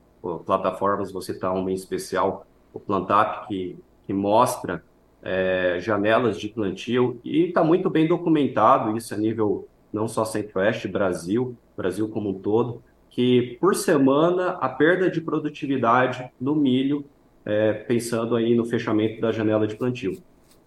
plataformas, 0.47 1.13
você 1.13 1.33
está 1.33 1.53
um 1.53 1.69
em 1.69 1.75
especial, 1.75 2.47
o 2.73 2.81
Plantap, 2.81 3.47
que, 3.49 3.77
que 4.07 4.13
mostra 4.13 4.83
é, 5.23 5.79
janelas 5.81 6.39
de 6.39 6.49
plantio 6.49 7.21
e 7.25 7.47
está 7.47 7.63
muito 7.63 7.89
bem 7.89 8.09
documentado 8.09 8.97
isso 8.97 9.15
a 9.15 9.17
nível 9.17 9.69
não 9.93 10.09
só 10.09 10.25
Centro-Oeste, 10.25 10.89
Brasil, 10.89 11.57
Brasil 11.77 12.09
como 12.09 12.31
um 12.31 12.35
todo, 12.35 12.83
que 13.11 13.59
por 13.61 13.75
semana 13.75 14.53
a 14.53 14.69
perda 14.69 15.11
de 15.11 15.21
produtividade 15.21 16.31
no 16.41 16.55
milho, 16.55 17.05
é, 17.45 17.73
pensando 17.75 18.35
aí 18.35 18.55
no 18.55 18.65
fechamento 18.65 19.21
da 19.21 19.31
janela 19.31 19.67
de 19.67 19.77
plantio. 19.77 20.17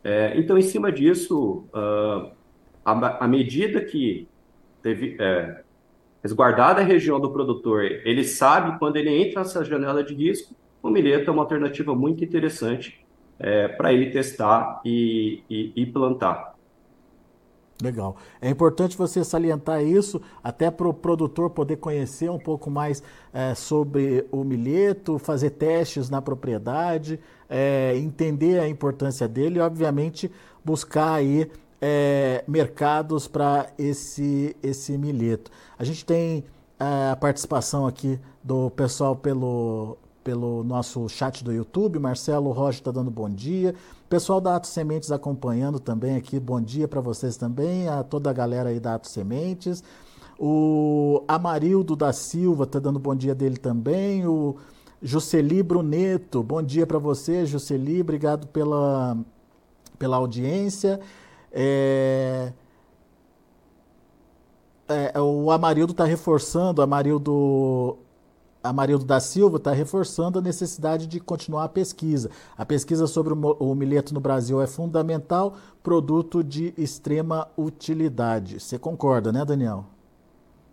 É, 0.03 0.37
então, 0.37 0.55
em 0.55 0.61
cima 0.61 0.91
disso, 0.91 1.65
uh, 1.73 2.29
a, 2.85 3.25
a, 3.25 3.27
medida 3.27 3.83
que 3.83 4.27
teve, 4.83 5.17
é, 5.19 5.63
resguardada 6.25 6.81
a 6.81 6.83
região 6.83 7.19
do 7.19 7.29
produtor, 7.29 7.83
ele 7.83 8.23
sabe 8.23 8.79
quando 8.79 8.97
ele 8.97 9.15
entra 9.15 9.41
nessa 9.41 9.63
janela 9.63 10.03
de 10.03 10.15
risco, 10.15 10.55
o 10.81 10.89
milheto 10.89 11.29
é 11.29 11.33
uma 11.33 11.43
alternativa 11.43 11.93
muito 11.93 12.23
interessante 12.23 13.05
é, 13.37 13.67
para 13.67 13.93
ele 13.93 14.09
testar 14.09 14.81
e, 14.83 15.43
e, 15.47 15.71
e 15.75 15.85
plantar. 15.85 16.55
Legal. 17.79 18.15
É 18.41 18.49
importante 18.49 18.97
você 18.97 19.23
salientar 19.23 19.83
isso, 19.83 20.19
até 20.43 20.71
para 20.71 20.87
o 20.87 20.93
produtor 20.93 21.51
poder 21.51 21.75
conhecer 21.75 22.31
um 22.31 22.39
pouco 22.39 22.71
mais 22.71 23.03
é, 23.31 23.53
sobre 23.53 24.25
o 24.31 24.43
milheto, 24.43 25.19
fazer 25.19 25.51
testes 25.51 26.09
na 26.09 26.23
propriedade, 26.23 27.19
é, 27.47 27.95
entender 27.97 28.59
a 28.59 28.67
importância 28.67 29.27
dele 29.27 29.59
e, 29.59 29.61
obviamente, 29.61 30.31
buscar 30.63 31.13
aí 31.13 31.51
é, 31.87 32.43
mercados 32.47 33.27
para 33.27 33.67
esse, 33.77 34.57
esse 34.63 34.97
milheto. 34.97 35.51
A 35.77 35.83
gente 35.83 36.03
tem 36.03 36.43
é, 36.79 37.11
a 37.11 37.15
participação 37.15 37.85
aqui 37.85 38.19
do 38.43 38.71
pessoal 38.71 39.15
pelo, 39.15 39.95
pelo 40.23 40.63
nosso 40.63 41.07
chat 41.07 41.43
do 41.43 41.53
YouTube. 41.53 41.99
Marcelo 41.99 42.51
Rocha 42.51 42.79
está 42.79 42.89
dando 42.89 43.11
bom 43.11 43.29
dia. 43.29 43.75
Pessoal 44.09 44.41
da 44.41 44.55
Ato 44.55 44.65
Sementes 44.65 45.11
acompanhando 45.11 45.79
também 45.79 46.15
aqui. 46.15 46.39
Bom 46.39 46.59
dia 46.59 46.87
para 46.87 47.01
vocês 47.01 47.37
também, 47.37 47.87
a 47.87 48.01
toda 48.01 48.31
a 48.31 48.33
galera 48.33 48.69
aí 48.69 48.79
da 48.79 48.95
Ato 48.95 49.07
Sementes. 49.07 49.83
O 50.39 51.23
Amarildo 51.27 51.95
da 51.95 52.11
Silva 52.11 52.63
está 52.63 52.79
dando 52.79 52.97
bom 52.97 53.13
dia 53.13 53.35
dele 53.35 53.57
também. 53.57 54.25
O 54.25 54.55
Jusceli 55.03 55.61
Bruneto, 55.61 56.41
bom 56.41 56.63
dia 56.63 56.87
para 56.87 56.97
você, 56.97 57.45
Jusceli. 57.45 58.01
Obrigado 58.01 58.47
pela, 58.47 59.15
pela 59.99 60.17
audiência. 60.17 60.99
É, 61.57 62.51
é, 64.89 65.19
o 65.21 65.49
Amarildo 65.49 65.93
está 65.93 66.03
reforçando, 66.03 66.81
Amarildo, 66.81 67.97
Amarildo 68.61 69.05
da 69.05 69.21
Silva 69.21 69.55
está 69.55 69.71
reforçando 69.71 70.37
a 70.37 70.41
necessidade 70.41 71.07
de 71.07 71.19
continuar 71.21 71.63
a 71.63 71.69
pesquisa. 71.69 72.29
A 72.57 72.65
pesquisa 72.65 73.07
sobre 73.07 73.33
o, 73.33 73.37
o 73.37 73.73
milheto 73.73 74.13
no 74.13 74.19
Brasil 74.19 74.61
é 74.61 74.67
fundamental, 74.67 75.55
produto 75.81 76.43
de 76.43 76.73
extrema 76.77 77.47
utilidade. 77.57 78.59
Você 78.59 78.77
concorda, 78.77 79.31
né, 79.31 79.45
Daniel? 79.45 79.85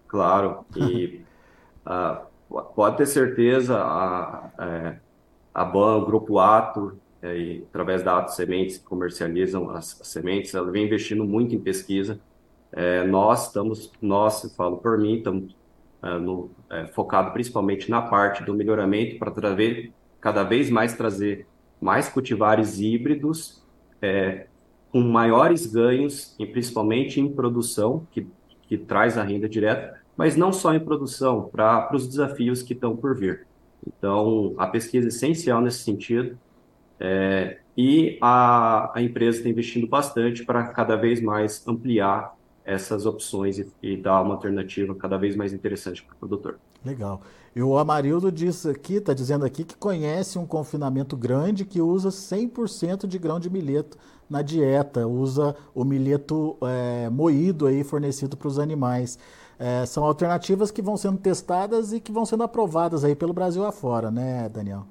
Claro. 0.09 0.65
E 0.77 1.25
uh, 1.87 2.27
pode 2.75 2.97
ter 2.97 3.07
certeza, 3.07 3.79
a, 3.79 4.51
é, 4.59 4.97
a 5.55 5.65
BAN, 5.65 5.99
o 5.99 6.07
Grupo 6.07 6.41
Ato, 6.41 6.99
é, 7.23 7.39
e, 7.39 7.65
através 7.71 8.03
da 8.03 8.19
Atos 8.19 8.35
Sementes, 8.35 8.79
que 8.79 8.85
comercializam 8.85 9.71
as, 9.71 10.01
as, 10.01 10.09
sementes, 10.09 10.55
ela 10.55 10.71
vem 10.71 10.87
investindo 10.87 11.25
muito 11.25 11.55
em 11.55 11.61
pesquisa. 11.61 12.21
É, 12.73 13.07
nós 13.07 13.47
estamos, 13.47 13.93
nós, 14.01 14.53
falo 14.57 14.79
por 14.79 14.99
mim, 14.99 15.19
estamos 15.19 15.57
é, 16.03 16.19
no, 16.19 16.51
é, 16.69 16.87
focado 16.89 17.33
principalmente 17.33 17.89
na 17.91 18.03
parte 18.03 18.43
do 18.43 18.55
melhoramento 18.55 19.19
para 19.19 19.31
trazer 19.31 19.93
cada 20.21 20.43
vez 20.43 20.71
mais 20.71 20.95
trazer 20.95 21.47
mais 21.81 22.09
cultivares 22.09 22.79
híbridos 22.81 23.63
é, 24.01 24.47
com 24.91 25.01
maiores 25.01 25.65
ganhos, 25.67 26.37
e 26.39 26.47
principalmente 26.47 27.19
em 27.19 27.33
produção, 27.33 28.07
que, 28.11 28.27
que 28.69 28.77
traz 28.77 29.17
a 29.17 29.23
renda 29.23 29.49
direta, 29.49 29.99
mas 30.17 30.37
não 30.37 30.53
só 30.53 30.75
em 30.75 30.81
produção, 30.81 31.49
para 31.51 31.89
os 31.95 32.07
desafios 32.07 32.63
que 32.63 32.75
estão 32.75 32.95
por 32.95 33.17
vir. 33.17 33.47
Então, 33.87 34.55
a 34.59 34.67
pesquisa 34.67 35.07
é 35.07 35.09
essencial 35.09 35.63
nesse 35.63 35.79
sentido, 35.79 36.39
é, 37.05 37.59
e 37.77 38.17
a, 38.21 38.97
a 38.97 39.03
empresa 39.03 39.39
está 39.39 39.51
investindo 39.51 39.89
bastante 39.89 40.45
para 40.45 40.69
cada 40.69 40.95
vez 40.95 41.21
mais 41.21 41.67
ampliar 41.67 42.37
essas 42.65 43.07
opções 43.07 43.59
e, 43.59 43.67
e 43.83 43.97
dar 43.97 44.23
uma 44.23 44.35
alternativa 44.35 44.95
cada 44.95 45.17
vez 45.19 45.35
mais 45.35 45.53
interessante 45.53 46.01
para 46.05 46.15
o 46.15 46.17
produtor. 46.17 46.61
Legal. 46.85 47.21
E 47.57 47.61
o 47.61 47.77
Amarildo 47.77 48.31
diz 48.31 48.65
aqui, 48.67 48.95
está 48.95 49.13
dizendo 49.13 49.45
aqui 49.45 49.65
que 49.65 49.77
conhece 49.77 50.39
um 50.39 50.47
confinamento 50.47 51.17
grande 51.17 51.65
que 51.65 51.81
usa 51.81 52.09
100% 52.11 53.09
de 53.09 53.19
grão 53.19 53.41
de 53.41 53.51
milheto 53.51 53.99
na 54.31 54.41
dieta, 54.41 55.05
usa 55.05 55.57
o 55.75 55.85
milheto 55.85 56.57
é, 56.63 57.11
moído 57.11 57.67
aí 57.67 57.83
fornecido 57.83 58.37
para 58.37 58.47
os 58.47 58.61
animais. 58.61 59.19
É, 59.59 59.85
são 59.87 60.05
alternativas 60.05 60.71
que 60.71 60.81
vão 60.81 60.97
sendo 60.97 61.19
testadas 61.19 61.93
e 61.93 61.99
que 61.99 62.13
vão 62.13 62.25
sendo 62.25 62.45
aprovadas 62.45 63.03
aí 63.03 63.17
pelo 63.17 63.33
Brasil 63.33 63.67
afora, 63.67 64.09
né, 64.09 64.49
Daniel? 64.49 64.87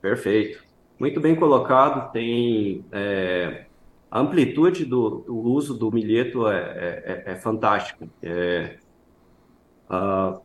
Perfeito. 0.00 0.67
Muito 0.98 1.20
bem 1.20 1.36
colocado. 1.36 2.10
Tem 2.10 2.84
é, 2.90 3.66
a 4.10 4.20
amplitude 4.20 4.84
do, 4.84 5.20
do, 5.20 5.36
uso 5.36 5.74
do 5.74 5.92
milheto 5.92 6.48
é, 6.48 6.56
é, 6.56 7.22
é, 7.26 7.32
é 7.32 7.36
fantástica. 7.36 8.08
Uh, 9.88 10.40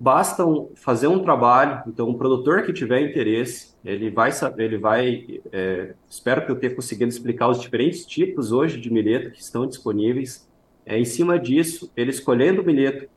basta 0.00 0.46
um, 0.46 0.70
fazer 0.74 1.06
um 1.06 1.18
trabalho. 1.18 1.82
Então, 1.86 2.08
um 2.08 2.14
produtor 2.14 2.62
que 2.62 2.72
tiver 2.72 3.00
interesse, 3.02 3.74
ele 3.84 4.10
vai 4.10 4.32
saber, 4.32 4.64
ele 4.64 4.78
vai. 4.78 5.40
É, 5.52 5.94
espero 6.08 6.46
que 6.46 6.50
eu 6.50 6.56
tenha 6.56 6.74
conseguido 6.74 7.10
explicar 7.10 7.48
os 7.48 7.60
diferentes 7.60 8.06
tipos 8.06 8.52
hoje 8.52 8.80
de 8.80 8.90
milheto 8.90 9.30
que 9.30 9.40
estão 9.40 9.66
disponíveis. 9.66 10.48
É, 10.86 10.98
em 10.98 11.04
cima 11.04 11.38
disso, 11.38 11.92
ele 11.94 12.10
escolhendo 12.10 12.62
o 12.62 12.64
milheto 12.64 13.12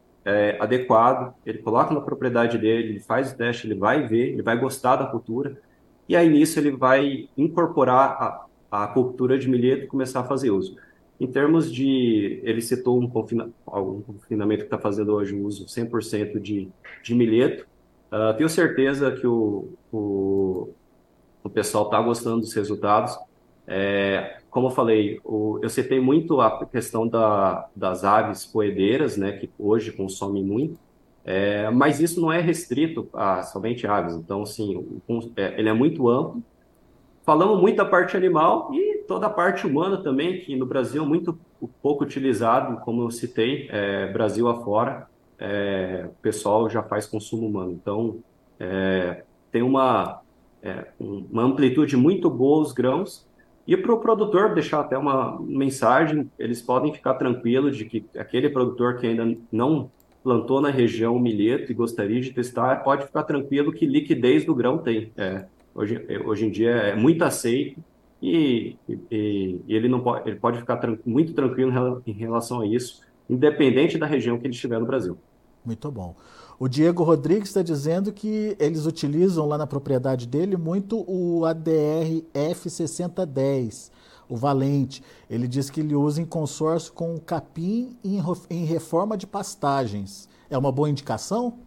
adequado, 0.60 1.34
ele 1.46 1.60
coloca 1.60 1.94
na 1.94 2.02
propriedade 2.02 2.58
dele, 2.58 2.90
ele 2.90 3.00
faz 3.00 3.32
o 3.32 3.38
teste, 3.38 3.66
ele 3.66 3.76
vai 3.76 4.06
ver, 4.06 4.34
ele 4.34 4.42
vai 4.42 4.60
gostar 4.60 4.98
da 4.98 5.06
cultura. 5.06 5.58
E 6.08 6.16
aí 6.16 6.30
nisso 6.30 6.60
ele 6.60 6.72
vai 6.72 7.30
incorporar 7.38 8.48
a, 8.72 8.84
a 8.84 8.88
cultura 8.88 9.38
de 9.38 9.50
milheto 9.50 9.84
e 9.84 9.88
começar 9.88 10.22
a 10.22 10.24
fazer 10.24 10.52
uso. 10.52 10.76
Em 11.20 11.28
termos 11.28 11.72
de, 11.72 12.40
ele 12.44 12.62
citou 12.62 13.02
um, 13.02 13.10
confina, 13.10 13.50
um 13.68 14.02
confinamento 14.02 14.62
que 14.62 14.68
está 14.68 14.78
fazendo 14.78 15.14
hoje 15.14 15.34
o 15.34 15.44
uso 15.44 15.66
100% 15.66 16.40
de, 16.40 16.70
de 17.04 17.16
milheto. 17.16 17.66
Uh, 18.12 18.38
tenho 18.38 18.48
certeza 18.48 19.12
que 19.12 19.26
o, 19.26 19.68
o, 19.92 20.70
o 21.44 21.50
pessoal 21.50 21.86
está 21.86 22.00
gostando 22.02 22.42
dos 22.42 22.54
resultados. 22.54 23.18
É, 23.66 24.38
como 24.50 24.68
eu 24.68 24.72
falei, 24.72 25.20
o, 25.26 25.60
eu 25.62 25.70
citei 25.70 26.00
muito 26.00 26.40
a 26.40 26.66
questão 26.66 27.08
da, 27.08 27.68
das 27.76 28.04
aves 28.04 28.46
poedeiras, 28.46 29.18
né, 29.18 29.34
que 29.34 29.50
hoje 29.60 29.92
consomem 29.92 30.44
muito, 30.44 30.80
é, 31.30 31.70
mas 31.70 32.00
isso 32.00 32.22
não 32.22 32.32
é 32.32 32.40
restrito 32.40 33.10
a 33.12 33.44
somente 33.44 33.86
aves. 33.86 34.16
Então, 34.16 34.44
o, 34.44 35.34
é, 35.36 35.60
ele 35.60 35.68
é 35.68 35.74
muito 35.74 36.08
amplo. 36.08 36.42
Falamos 37.26 37.60
muito 37.60 37.76
da 37.76 37.84
parte 37.84 38.16
animal 38.16 38.74
e 38.74 39.00
toda 39.06 39.28
a 39.28 39.30
parte 39.30 39.68
humana 39.68 40.02
também, 40.02 40.40
que 40.40 40.56
no 40.56 40.66
Brasil 40.66 41.04
é 41.04 41.06
muito 41.06 41.38
pouco 41.82 42.06
utilizado, 42.06 42.80
como 42.80 43.02
eu 43.02 43.12
citei, 43.12 43.68
é, 43.70 44.08
Brasil 44.08 44.48
afora, 44.48 45.06
é, 45.38 46.06
o 46.08 46.22
pessoal 46.22 46.70
já 46.70 46.82
faz 46.82 47.06
consumo 47.06 47.46
humano. 47.46 47.74
Então, 47.74 48.20
é, 48.58 49.26
tem 49.52 49.62
uma, 49.62 50.22
é, 50.64 50.88
uma 50.98 51.44
amplitude 51.44 51.98
muito 51.98 52.30
boa 52.30 52.62
os 52.62 52.72
grãos. 52.72 53.28
E 53.68 53.76
para 53.76 53.94
o 53.94 54.00
produtor, 54.00 54.54
deixar 54.54 54.80
até 54.80 54.98
uma 54.98 55.38
mensagem, 55.42 56.32
eles 56.40 56.62
podem 56.62 56.94
ficar 56.94 57.16
tranquilos 57.16 57.76
de 57.76 57.84
que 57.84 58.06
aquele 58.18 58.50
produtor 58.50 58.98
que 58.98 59.08
ainda 59.08 59.38
não 59.52 59.92
plantou 60.24 60.62
na 60.62 60.70
região 60.70 61.18
milheto 61.20 61.72
e 61.72 61.76
gostaria 61.76 62.20
de 62.20 62.32
testar, 62.32 62.84
pode 62.84 63.06
ficar 63.06 63.24
tranquilo 63.24 63.72
que 63.72 63.86
liquidez 63.86 64.46
do 64.46 64.56
grão 64.56 64.78
tem. 64.78 65.12
É, 65.18 65.46
hoje, 65.74 66.06
hoje 66.26 66.46
em 66.46 66.52
dia 66.52 66.72
é 66.72 66.96
muito 66.96 67.24
aceito, 67.24 67.82
e, 68.22 68.76
e, 68.90 69.62
e 69.68 69.76
ele 69.76 69.88
não 69.88 70.00
pode, 70.00 70.30
ele 70.30 70.40
pode 70.40 70.60
ficar 70.60 70.78
tran 70.78 70.98
muito 71.06 71.34
tranquilo 71.34 72.02
em 72.06 72.14
relação 72.14 72.62
a 72.62 72.66
isso, 72.66 73.02
independente 73.30 73.98
da 73.98 74.06
região 74.06 74.38
que 74.40 74.48
ele 74.48 74.54
estiver 74.54 74.80
no 74.80 74.86
Brasil. 74.86 75.18
Muito 75.64 75.92
bom. 75.92 76.16
O 76.60 76.68
Diego 76.68 77.04
Rodrigues 77.04 77.50
está 77.50 77.62
dizendo 77.62 78.12
que 78.12 78.56
eles 78.60 78.88
utilizam 78.88 79.46
lá 79.46 79.58
na 79.58 79.68
propriedade 79.68 80.26
dele 80.26 80.58
muito 80.58 81.06
o 81.08 81.46
ADR 81.46 82.24
F6010, 82.34 83.92
o 84.30 84.36
Valente. 84.36 85.04
Ele 85.30 85.48
diz 85.48 85.70
que 85.70 85.82
ele 85.82 85.96
usa 85.96 86.22
em 86.22 86.26
consórcio 86.26 86.94
com 86.94 87.16
o 87.16 87.20
capim 87.20 87.98
em, 88.04 88.66
reforma 88.66 89.18
de 89.18 89.28
pastagens. 89.28 90.30
É 90.50 90.58
uma 90.58 90.72
boa 90.72 90.90
indicação? 90.90 91.60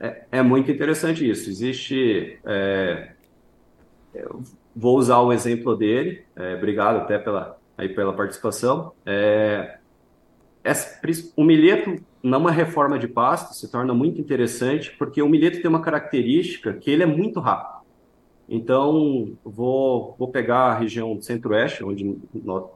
É, 0.00 0.24
é 0.32 0.42
muito 0.42 0.70
interessante 0.70 1.28
isso. 1.28 1.48
Existe. 1.48 2.38
É, 2.44 3.12
vou 4.74 4.98
usar 4.98 5.20
o 5.20 5.32
exemplo 5.32 5.76
dele. 5.76 6.24
É, 6.36 6.54
obrigado 6.54 6.96
até 6.96 7.18
pela, 7.18 7.58
aí 7.76 7.88
pela 7.88 8.12
participação. 8.12 8.92
É, 9.04 9.78
o 11.36 11.44
milheto, 11.44 12.02
numa 12.22 12.50
reforma 12.50 12.98
de 12.98 13.06
pasto, 13.06 13.54
se 13.54 13.70
torna 13.70 13.92
muito 13.92 14.20
interessante, 14.20 14.90
porque 14.98 15.20
o 15.20 15.28
milheto 15.28 15.60
tem 15.60 15.68
uma 15.68 15.82
característica 15.82 16.72
que 16.72 16.90
ele 16.90 17.02
é 17.02 17.06
muito 17.06 17.40
rápido. 17.40 17.73
Então, 18.48 19.36
vou, 19.42 20.14
vou 20.18 20.28
pegar 20.28 20.72
a 20.72 20.78
região 20.78 21.20
centro-oeste, 21.20 21.82
onde 21.82 22.18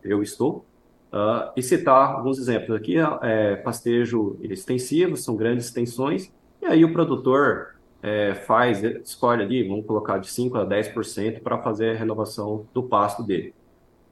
eu 0.02 0.22
estou, 0.22 0.64
uh, 1.12 1.50
e 1.56 1.62
citar 1.62 2.14
alguns 2.14 2.38
exemplos. 2.38 2.76
Aqui 2.76 2.96
é 3.22 3.56
pastejo 3.56 4.36
extensivo, 4.42 5.16
são 5.16 5.36
grandes 5.36 5.66
extensões, 5.66 6.32
e 6.62 6.66
aí 6.66 6.84
o 6.84 6.92
produtor 6.92 7.76
é, 8.02 8.34
faz, 8.34 8.82
escolhe 8.82 9.42
ali, 9.42 9.66
vamos 9.66 9.86
colocar 9.86 10.18
de 10.18 10.28
5% 10.28 10.60
a 10.60 10.66
10% 10.66 11.40
para 11.42 11.58
fazer 11.58 11.90
a 11.90 11.98
renovação 11.98 12.66
do 12.72 12.82
pasto 12.82 13.22
dele. 13.22 13.54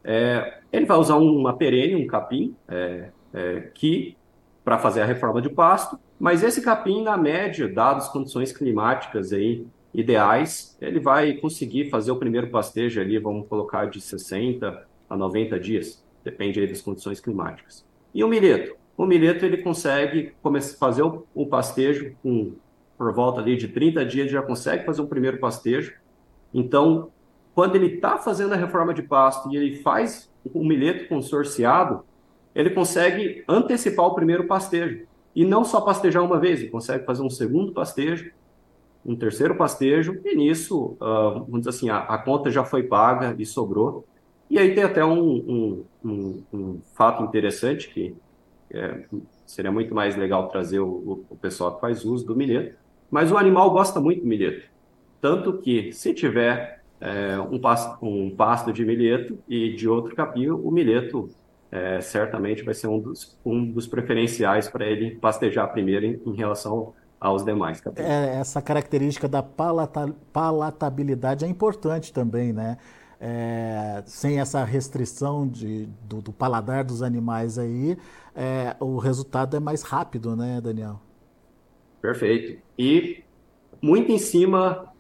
É, 0.05 0.61
ele 0.73 0.87
vai 0.87 0.97
usar 0.99 1.16
uma 1.16 1.57
perene, 1.57 1.97
um 1.97 2.07
capim, 2.07 2.55
é, 2.69 3.09
é 3.35 3.61
que 3.75 4.16
para 4.64 4.79
fazer 4.79 5.03
a 5.03 5.05
reforma 5.05 5.40
de 5.40 5.49
pasto, 5.49 5.99
mas 6.19 6.42
esse 6.42 6.61
capim, 6.61 7.03
na 7.03 7.16
média, 7.16 7.69
dadas 7.69 8.05
as 8.05 8.12
condições 8.12 8.53
climáticas 8.53 9.33
aí 9.33 9.64
ideais, 9.97 10.77
ele 10.81 11.01
vai 11.01 11.33
conseguir 11.33 11.89
fazer 11.89 12.11
o 12.11 12.17
primeiro 12.17 12.51
pastejo 12.51 13.01
ali, 13.01 13.19
vamos 13.19 13.49
colocar 13.49 13.87
de 13.87 14.01
60 14.01 14.87
a 15.09 15.17
90 15.17 15.59
dias, 15.59 16.05
depende 16.23 16.65
das 16.67 16.83
condições 16.83 17.19
climáticas. 17.19 17.85
E 18.15 18.23
o 18.23 18.29
milheto? 18.29 18.77
O 18.97 19.07
milheto 19.07 19.45
ele 19.45 19.59
consegue 19.59 20.35
fazer 20.79 21.03
o 21.03 21.47
pastejo 21.47 22.15
com 22.23 22.55
por 22.97 23.13
volta 23.13 23.41
ali 23.41 23.57
de 23.57 23.69
30 23.69 24.05
dias, 24.07 24.31
já 24.31 24.41
consegue 24.41 24.85
fazer 24.85 25.03
um 25.03 25.07
primeiro 25.07 25.39
pastejo. 25.39 25.95
Então, 26.53 27.11
quando 27.55 27.77
ele 27.77 27.95
está 27.95 28.17
fazendo 28.17 28.55
a 28.55 28.57
reforma 28.57 28.95
de 28.95 29.03
pasto 29.03 29.53
e 29.53 29.57
ele 29.57 29.77
faz 29.83 30.33
o 30.55 30.65
milheto 30.65 31.07
consorciado, 31.07 32.05
ele 32.55 32.71
consegue 32.71 33.45
antecipar 33.47 34.07
o 34.07 34.15
primeiro 34.15 34.47
pastejo. 34.47 35.07
E 35.35 35.45
não 35.45 35.63
só 35.63 35.83
pastejar 35.83 36.25
uma 36.25 36.41
vez, 36.41 36.61
ele 36.61 36.71
consegue 36.71 37.05
fazer 37.05 37.23
um 37.23 37.29
segundo 37.29 37.73
pastejo, 37.73 38.33
um 39.07 39.14
terceiro 39.14 39.55
pastejo, 39.55 40.21
e 40.25 40.35
nisso, 40.35 40.97
uh, 41.01 41.45
vamos 41.47 41.61
dizer 41.61 41.71
assim, 41.71 41.88
a, 41.88 41.99
a, 41.99 42.19
conta 42.19 42.51
já 42.51 42.64
foi 42.64 42.83
paga 42.83 43.37
e 43.38 43.47
sobrou. 43.47 44.05
E 44.51 44.59
aí 44.59 44.75
tem 44.75 44.83
até 44.83 45.05
um, 45.05 45.23
um, 45.23 45.85
um, 46.05 46.42
um 46.53 46.81
fato 46.95 47.23
interessante 47.23 47.88
que 47.88 48.14
é, 48.71 49.05
seria 49.47 49.71
muito 49.71 49.95
mais 49.95 50.16
legal 50.16 50.49
trazer 50.49 50.81
o, 50.81 51.25
o, 51.31 51.37
pessoal 51.37 51.77
que 51.77 51.81
faz 51.81 52.05
uso 52.05 52.27
do 52.27 52.35
milheto, 52.35 52.77
mas 53.09 53.31
o 53.31 53.37
animal 53.37 53.71
gosta 53.71 54.01
muito 54.01 54.23
do 54.23 54.27
milheto. 54.27 54.66
Tanto 55.21 55.59
que, 55.59 55.92
se 55.92 56.12
tiver 56.12 56.83
é, 57.01 57.38
um, 57.38 57.59
pasto, 57.61 58.05
um, 58.05 58.35
pasto, 58.35 58.73
de 58.73 58.85
milheto 58.85 59.38
e 59.49 59.73
de 59.73 59.88
outro 59.88 60.14
capim, 60.16 60.49
o 60.49 60.71
milheto 60.71 61.29
é, 61.71 62.01
certamente 62.01 62.64
vai 62.64 62.75
ser 62.75 62.88
um 62.88 62.99
dos, 62.99 63.38
um 63.45 63.71
dos 63.71 63.87
preferenciais 63.87 64.69
para 64.69 64.85
ele 64.85 65.16
pastejar 65.16 65.73
primeiro 65.73 66.07
em, 66.07 66.21
em 66.27 66.35
relação 66.35 66.92
aos 67.20 67.44
demais 67.44 67.81
capins. 67.81 68.05
É, 68.05 68.37
essa 68.37 68.61
característica 68.61 69.29
da 69.29 69.42
palata, 69.42 70.14
palatabilidade 70.33 71.44
é 71.44 71.48
importante 71.48 72.12
também, 72.12 72.52
né? 72.52 72.76
É, 73.18 74.02
sem 74.05 74.38
essa 74.40 74.62
restrição 74.62 75.48
de, 75.48 75.87
do, 76.02 76.20
do, 76.20 76.33
paladar 76.33 76.85
dos 76.85 77.02
animais 77.02 77.59
aí, 77.59 77.96
é, 78.35 78.76
o 78.79 78.98
resultado 78.98 79.57
é 79.57 79.61
mais 79.61 79.83
rápido, 79.83 80.37
né, 80.37 80.61
Daniel? 80.61 81.00
Perfeito. 82.02 82.61
E 82.79 83.24
muito 83.81 84.12
em 84.12 84.18
cima 84.18 84.92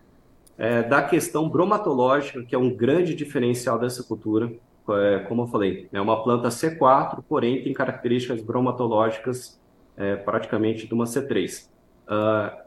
é, 0.56 0.82
da 0.82 1.02
questão 1.02 1.48
bromatológica, 1.48 2.42
que 2.42 2.54
é 2.54 2.58
um 2.58 2.74
grande 2.74 3.14
diferencial 3.14 3.78
dessa 3.78 4.02
cultura. 4.02 4.50
É, 4.88 5.18
como 5.28 5.42
eu 5.42 5.46
falei, 5.48 5.88
é 5.92 6.00
uma 6.00 6.22
planta 6.22 6.48
C4, 6.48 7.22
porém 7.28 7.62
tem 7.62 7.74
características 7.74 8.40
bromatológicas 8.40 9.60
é, 9.96 10.16
praticamente 10.16 10.86
de 10.86 10.94
uma 10.94 11.04
C3. 11.04 11.68
Uh, 12.06 12.12
ah, 12.12 12.64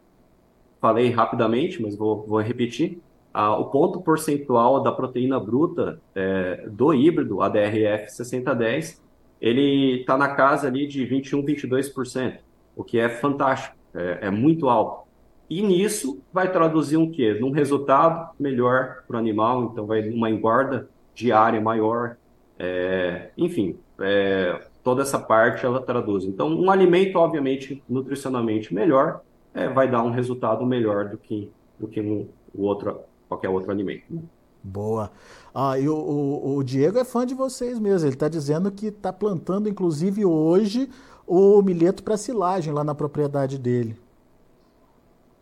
falei 0.81 1.09
rapidamente, 1.09 1.81
mas 1.81 1.95
vou, 1.95 2.25
vou 2.25 2.41
repetir. 2.41 2.99
Uh, 3.33 3.59
o 3.59 3.65
ponto 3.65 4.01
percentual 4.01 4.81
da 4.81 4.91
proteína 4.91 5.39
bruta 5.39 6.01
é, 6.15 6.67
do 6.67 6.93
híbrido 6.93 7.41
ADRF 7.41 8.09
6010, 8.09 9.01
ele 9.39 10.01
está 10.01 10.17
na 10.17 10.29
casa 10.35 10.67
ali 10.67 10.87
de 10.87 11.05
21, 11.05 11.45
22%, 11.45 12.39
o 12.75 12.83
que 12.83 12.99
é 12.99 13.07
fantástico, 13.07 13.75
é, 13.93 14.19
é 14.23 14.29
muito 14.29 14.67
alto. 14.67 15.07
E 15.49 15.61
nisso 15.61 16.21
vai 16.31 16.51
traduzir 16.51 16.97
um 16.97 17.09
quê? 17.09 17.37
Num 17.39 17.51
resultado 17.51 18.31
melhor 18.39 19.03
para 19.07 19.15
o 19.15 19.19
animal, 19.19 19.63
então 19.65 19.85
vai 19.85 20.07
uma 20.09 20.29
engorda 20.29 20.89
diária 21.15 21.59
maior, 21.59 22.17
é, 22.57 23.29
enfim, 23.37 23.77
é, 23.99 24.59
toda 24.83 25.01
essa 25.01 25.17
parte 25.17 25.65
ela 25.65 25.81
traduz. 25.81 26.23
Então, 26.23 26.49
um 26.49 26.69
alimento, 26.69 27.17
obviamente, 27.17 27.81
nutricionalmente 27.89 28.73
melhor, 28.73 29.21
é, 29.53 29.67
vai 29.67 29.89
dar 29.89 30.03
um 30.03 30.11
resultado 30.11 30.65
melhor 30.65 31.09
do 31.09 31.17
que, 31.17 31.51
do 31.79 31.87
que 31.87 32.01
um, 32.01 32.27
o 32.53 32.63
outro, 32.63 32.99
qualquer 33.27 33.49
outro 33.49 33.71
alimento. 33.71 34.03
Né? 34.09 34.21
Boa. 34.63 35.11
Ah, 35.53 35.79
e 35.79 35.87
o, 35.87 35.95
o, 35.95 36.57
o, 36.57 36.63
Diego 36.63 36.97
é 36.97 37.05
fã 37.05 37.25
de 37.25 37.33
vocês 37.33 37.79
mesmo. 37.79 38.07
Ele 38.07 38.15
está 38.15 38.27
dizendo 38.27 38.71
que 38.71 38.87
está 38.87 39.11
plantando, 39.11 39.69
inclusive 39.69 40.25
hoje, 40.25 40.89
o 41.25 41.61
milheto 41.61 42.03
para 42.03 42.17
silagem 42.17 42.73
lá 42.73 42.83
na 42.83 42.93
propriedade 42.93 43.57
dele. 43.57 43.97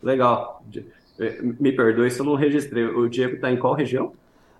Legal. 0.02 0.62
Eh, 1.18 1.42
me 1.42 1.72
perdoe 1.72 2.10
se 2.10 2.20
eu 2.20 2.26
não 2.26 2.34
registrei. 2.34 2.84
O 2.84 3.08
Diego 3.08 3.34
está 3.34 3.50
em 3.50 3.58
qual 3.58 3.74
região? 3.74 4.12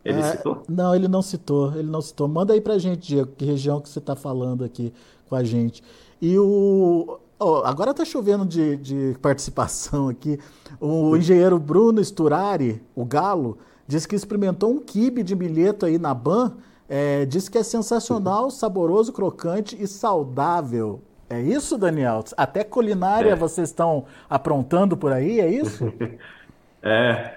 Ele 0.05 0.19
é, 0.19 0.23
citou? 0.23 0.63
Não, 0.69 0.95
ele 0.95 1.07
não 1.07 1.23
citou. 1.23 1.73
Ele 1.75 1.89
não 1.89 2.01
citou. 2.01 2.27
Manda 2.27 2.53
aí 2.53 2.61
para 2.61 2.79
gente, 2.79 3.07
Diego, 3.07 3.31
que 3.37 3.45
região 3.45 3.81
que 3.81 3.89
você 3.89 3.99
está 4.01 4.17
falando 4.17 4.65
aqui 4.65 4.93
com 5.29 5.37
a 5.37 5.45
gente. 5.45 5.83
E 6.21 6.37
o. 6.39 7.19
Oh, 7.41 7.63
agora 7.65 7.93
está 7.93 8.05
chovendo 8.05 8.45
de, 8.45 8.77
de, 8.77 9.17
participação 9.23 10.09
aqui. 10.09 10.41
O 10.81 11.17
engenheiro 11.17 11.57
Bruno 11.59 12.03
Sturari, 12.03 12.83
o 12.97 13.05
Galo, 13.05 13.59
disse 13.87 14.09
que 14.09 14.17
experimentou 14.17 14.73
um 14.73 14.81
quibe 14.81 15.23
de 15.23 15.37
milheto 15.37 15.87
aí 15.87 15.99
na 15.99 16.13
BAN. 16.13 16.57
É, 16.89 17.25
disse 17.27 17.49
que 17.49 17.59
é 17.59 17.63
sensacional, 17.63 18.51
saboroso, 18.51 19.13
crocante 19.13 19.81
e 19.81 19.87
saudável. 19.87 21.01
É 21.31 21.41
isso, 21.41 21.79
Daniel? 21.79 22.25
Até 22.37 22.65
culinária 22.65 23.31
é. 23.31 23.37
vocês 23.37 23.69
estão 23.69 24.07
aprontando 24.29 24.97
por 24.97 25.13
aí, 25.13 25.41
é 25.41 25.49
isso? 25.49 25.93
é. 26.83 27.37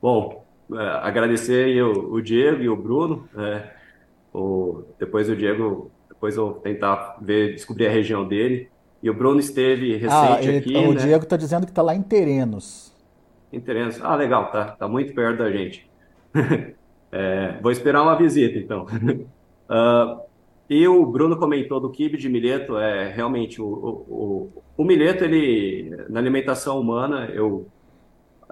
Bom, 0.00 0.44
é, 0.72 0.88
agradecer 1.02 1.82
o, 1.82 2.14
o, 2.14 2.22
Diego 2.22 2.62
e 2.62 2.68
o 2.68 2.76
Bruno. 2.76 3.28
É, 3.36 3.74
o, 4.32 4.84
depois 4.98 5.28
o 5.28 5.36
Diego, 5.36 5.90
depois 6.08 6.36
eu 6.36 6.52
tentar 6.62 7.18
ver, 7.20 7.54
descobrir 7.54 7.88
a 7.88 7.90
região 7.90 8.26
dele. 8.26 8.70
E 9.02 9.08
o 9.08 9.14
Bruno 9.14 9.38
esteve 9.38 9.96
recente 9.96 10.12
ah, 10.12 10.42
ele, 10.42 10.58
aqui. 10.58 10.76
O 10.76 10.92
né? 10.92 11.00
Diego 11.00 11.24
está 11.24 11.36
dizendo 11.36 11.64
que 11.64 11.72
está 11.72 11.82
lá 11.82 11.94
em 11.94 12.02
Terenos. 12.02 12.92
Em 13.52 13.60
Terenos. 13.60 14.00
Ah, 14.02 14.16
legal, 14.16 14.50
tá, 14.50 14.72
tá 14.72 14.88
muito 14.88 15.14
perto 15.14 15.38
da 15.38 15.50
gente. 15.50 15.88
é, 17.12 17.58
vou 17.62 17.70
esperar 17.70 18.02
uma 18.02 18.16
visita, 18.16 18.58
então. 18.58 18.86
uh, 19.70 20.20
E 20.70 20.86
o 20.86 21.06
Bruno 21.06 21.38
comentou 21.38 21.80
do 21.80 21.90
quibe 21.90 22.18
de 22.18 22.28
milheto, 22.28 22.76
é 22.76 23.08
realmente 23.08 23.60
o, 23.60 23.66
o, 23.66 24.62
o, 24.76 24.84
milheto, 24.84 25.24
ele, 25.24 25.96
na 26.10 26.20
alimentação 26.20 26.78
humana, 26.78 27.24
eu, 27.32 27.66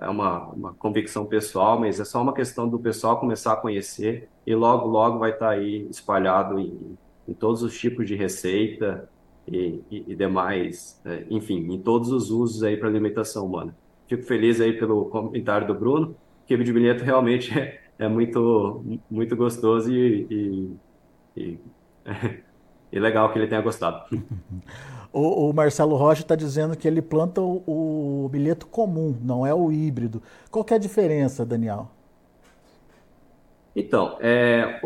é 0.01 0.09
uma, 0.09 0.47
uma 0.47 0.75
convicção 0.75 1.27
pessoal, 1.27 1.79
mas 1.79 2.01
é 2.01 2.07
só 2.07 2.23
uma 2.23 2.33
questão 2.33 2.67
do 2.67 2.79
pessoal 2.79 3.21
começar 3.21 3.53
a 3.53 3.57
conhecer 3.57 4.31
e 4.47 4.55
logo, 4.55 4.89
logo 4.89 5.19
vai 5.19 5.33
estar 5.33 5.51
aí 5.51 5.87
espalhado 5.91 6.59
em, 6.59 6.97
em 7.29 7.35
todos 7.35 7.63
os 7.63 7.79
tipos 7.79 8.07
de 8.07 8.15
receita 8.15 9.07
e, 9.47 9.81
e, 9.91 10.05
e 10.09 10.15
demais, 10.15 11.01
é, 11.05 11.25
enfim, 11.31 11.73
em 11.73 11.79
todos 11.81 12.11
os 12.11 12.31
usos 12.31 12.63
aí 12.63 12.77
para 12.77 12.89
alimentação 12.89 13.47
humana. 13.47 13.77
Fico 14.09 14.23
feliz 14.23 14.61
aí 14.61 14.73
pelo 14.73 15.07
comentário 15.07 15.67
do 15.67 15.75
Bruno, 15.75 16.17
quibe 16.47 16.65
de 16.65 16.73
milheto 16.73 17.05
realmente 17.05 17.59
é, 17.59 17.81
é 17.99 18.09
muito, 18.09 18.85
muito 19.11 19.37
gostoso 19.37 19.93
e, 19.93 20.77
e 21.37 21.59
e 22.93 22.99
legal 22.99 23.33
que 23.33 23.39
ele 23.39 23.47
tenha 23.47 23.61
gostado. 23.61 24.05
O, 25.13 25.49
o 25.49 25.53
Marcelo 25.55 25.97
Rocha 25.97 26.21
está 26.21 26.35
dizendo 26.37 26.77
que 26.77 26.87
ele 26.87 27.01
planta 27.01 27.41
o, 27.41 27.63
o, 27.67 28.29
bilheto 28.29 28.67
comum, 28.67 29.17
não 29.23 29.47
é 29.47 29.55
o 29.55 29.73
híbrido. 29.73 30.23
Qual 30.51 30.67
é 30.71 30.75
a 30.75 30.79
diferença, 30.79 31.47
Daniel? 31.47 31.89
Então, 33.75 34.19
é, 34.21 34.79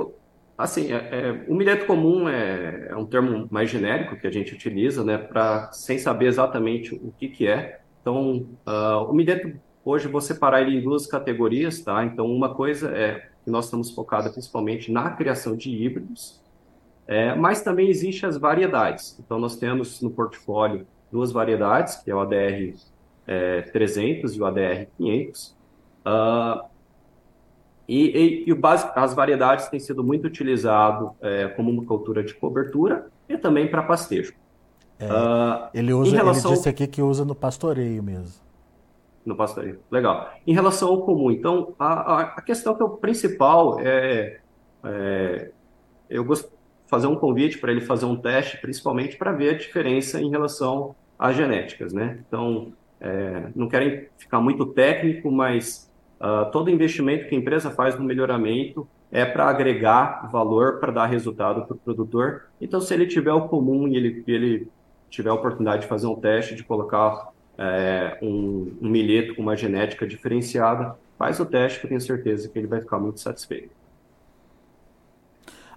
assim, 0.62 0.92
é, 0.92 0.96
é, 0.96 1.44
o 1.48 1.54
milheto 1.54 1.86
comum 1.86 2.28
é, 2.28 2.88
é, 2.90 2.96
um 2.96 3.06
termo 3.06 3.48
mais 3.50 3.70
genérico 3.70 4.16
que 4.16 4.26
a 4.26 4.30
gente 4.30 4.54
utiliza, 4.54 5.04
né, 5.04 5.18
para 5.18 5.72
sem 5.72 5.98
saber 5.98 6.26
exatamente 6.26 6.94
o 6.94 7.12
que, 7.18 7.28
que 7.28 7.46
é. 7.46 7.80
Então, 8.00 8.48
uh, 8.66 9.04
o 9.08 9.12
milheto 9.12 9.52
hoje 9.84 10.08
vou 10.08 10.20
separar 10.20 10.62
ele 10.62 10.78
em 10.78 10.82
duas 10.82 11.06
categorias, 11.06 11.80
tá? 11.80 12.04
Então, 12.04 12.26
uma 12.26 12.54
coisa 12.54 12.90
é 12.96 13.28
que 13.44 13.50
nós 13.50 13.66
estamos 13.66 13.90
focados 13.90 14.30
principalmente 14.32 14.90
na 14.90 15.10
criação 15.10 15.56
de 15.56 15.70
híbridos, 15.70 16.40
é, 17.06 17.34
mas 17.34 17.62
também 17.62 17.88
existem 17.88 18.28
as 18.28 18.36
variedades. 18.36 19.18
Então, 19.18 19.38
nós 19.38 19.56
temos 19.56 20.00
no 20.00 20.10
portfólio 20.10 20.86
duas 21.10 21.32
variedades, 21.32 21.96
que 21.96 22.10
é 22.10 22.14
o 22.14 22.20
ADR 22.20 22.74
é, 23.26 23.62
300 23.62 24.34
e 24.34 24.40
o 24.40 24.44
ADR 24.46 24.86
500. 24.96 25.56
Uh, 26.06 26.69
e, 27.90 28.44
e, 28.46 28.50
e 28.50 28.54
base, 28.54 28.88
as 28.94 29.12
variedades 29.14 29.66
têm 29.66 29.80
sido 29.80 30.04
muito 30.04 30.24
utilizado 30.24 31.10
é, 31.20 31.48
como 31.48 31.72
uma 31.72 31.84
cultura 31.84 32.22
de 32.22 32.32
cobertura 32.34 33.08
e 33.28 33.36
também 33.36 33.68
para 33.68 33.82
pastejo. 33.82 34.32
É, 34.96 35.06
uh, 35.06 35.68
ele, 35.74 35.92
usa, 35.92 36.14
relação... 36.14 36.50
ele 36.50 36.56
disse 36.56 36.68
aqui 36.68 36.86
que 36.86 37.02
usa 37.02 37.24
no 37.24 37.34
pastoreio 37.34 38.00
mesmo. 38.00 38.40
No 39.26 39.34
pastoreio, 39.34 39.80
legal. 39.90 40.32
Em 40.46 40.54
relação 40.54 40.88
ao 40.90 41.02
comum, 41.02 41.32
então, 41.32 41.74
a, 41.80 42.20
a 42.20 42.42
questão 42.42 42.76
que 42.76 42.82
é 42.82 42.84
o 42.84 42.90
principal 42.90 43.80
é, 43.80 44.38
é 44.84 45.50
eu 46.08 46.24
gosto, 46.24 46.48
fazer 46.86 47.08
um 47.08 47.16
convite 47.16 47.58
para 47.58 47.72
ele 47.72 47.80
fazer 47.80 48.06
um 48.06 48.14
teste, 48.14 48.56
principalmente 48.58 49.16
para 49.16 49.32
ver 49.32 49.56
a 49.56 49.58
diferença 49.58 50.20
em 50.20 50.30
relação 50.30 50.94
às 51.18 51.34
genéticas, 51.34 51.92
né? 51.92 52.20
Então, 52.26 52.72
é, 53.00 53.48
não 53.54 53.68
querem 53.68 54.06
ficar 54.16 54.40
muito 54.40 54.64
técnico, 54.66 55.28
mas 55.30 55.89
uh, 56.20 56.50
todo 56.50 56.70
investimento 56.70 57.28
que 57.28 57.34
a 57.34 57.38
empresa 57.38 57.70
faz 57.70 57.98
no 57.98 58.04
melhoramento 58.04 58.86
é 59.10 59.24
para 59.24 59.48
agregar 59.48 60.28
valor, 60.30 60.78
para 60.78 60.92
dar 60.92 61.06
resultado 61.06 61.66
para 61.66 61.74
o 61.74 61.78
produtor. 61.78 62.44
Então, 62.60 62.80
se 62.80 62.94
ele 62.94 63.06
tiver 63.06 63.32
o 63.32 63.48
comum 63.48 63.88
e 63.88 63.96
ele, 63.96 64.24
ele 64.26 64.68
tiver 65.08 65.30
a 65.30 65.34
oportunidade 65.34 65.82
de 65.82 65.88
fazer 65.88 66.06
um 66.06 66.14
teste, 66.14 66.54
de 66.54 66.62
colocar 66.62 67.30
é, 67.58 68.16
um, 68.22 68.72
um 68.80 68.88
milheto 68.88 69.34
com 69.34 69.42
uma 69.42 69.56
genética 69.56 70.06
diferenciada, 70.06 70.94
faz 71.18 71.40
o 71.40 71.44
teste 71.44 71.80
que 71.80 71.86
eu 71.86 71.88
tenho 71.88 72.00
certeza 72.00 72.48
que 72.48 72.58
ele 72.58 72.68
vai 72.68 72.80
ficar 72.80 72.98
muito 72.98 73.20
satisfeito. 73.20 73.80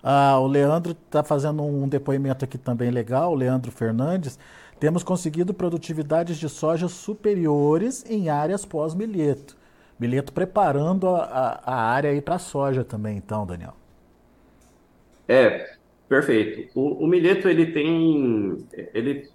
Ah, 0.02 0.38
o 0.38 0.48
Leandro 0.48 0.92
está 0.92 1.24
fazendo 1.24 1.64
um 1.64 1.88
depoimento 1.88 2.44
aqui 2.44 2.58
também 2.58 2.92
legal, 2.92 3.32
o 3.32 3.36
Leandro 3.36 3.72
Fernandes. 3.72 4.38
Temos 4.80 5.02
conseguido 5.02 5.54
produtividades 5.54 6.38
de 6.38 6.50
soja 6.50 6.90
superiores 6.90 8.06
em 8.10 8.30
áreas 8.30 8.66
pós-milheto. 8.66 9.56
Milheto 10.00 10.34
preparando 10.34 11.08
a, 11.08 11.24
a, 11.24 11.74
a 11.74 11.76
área 11.76 12.10
aí 12.10 12.22
para 12.22 12.36
a 12.36 12.40
soja 12.40 12.84
também, 12.84 13.18
então, 13.18 13.46
Daniel. 13.46 13.74
É, 15.28 15.76
perfeito. 16.10 16.70
O, 16.78 17.06
o, 17.06 17.08
milheto 17.08 17.48
ele 17.48 17.68
tem, 17.68 18.66
ele 18.94 19.30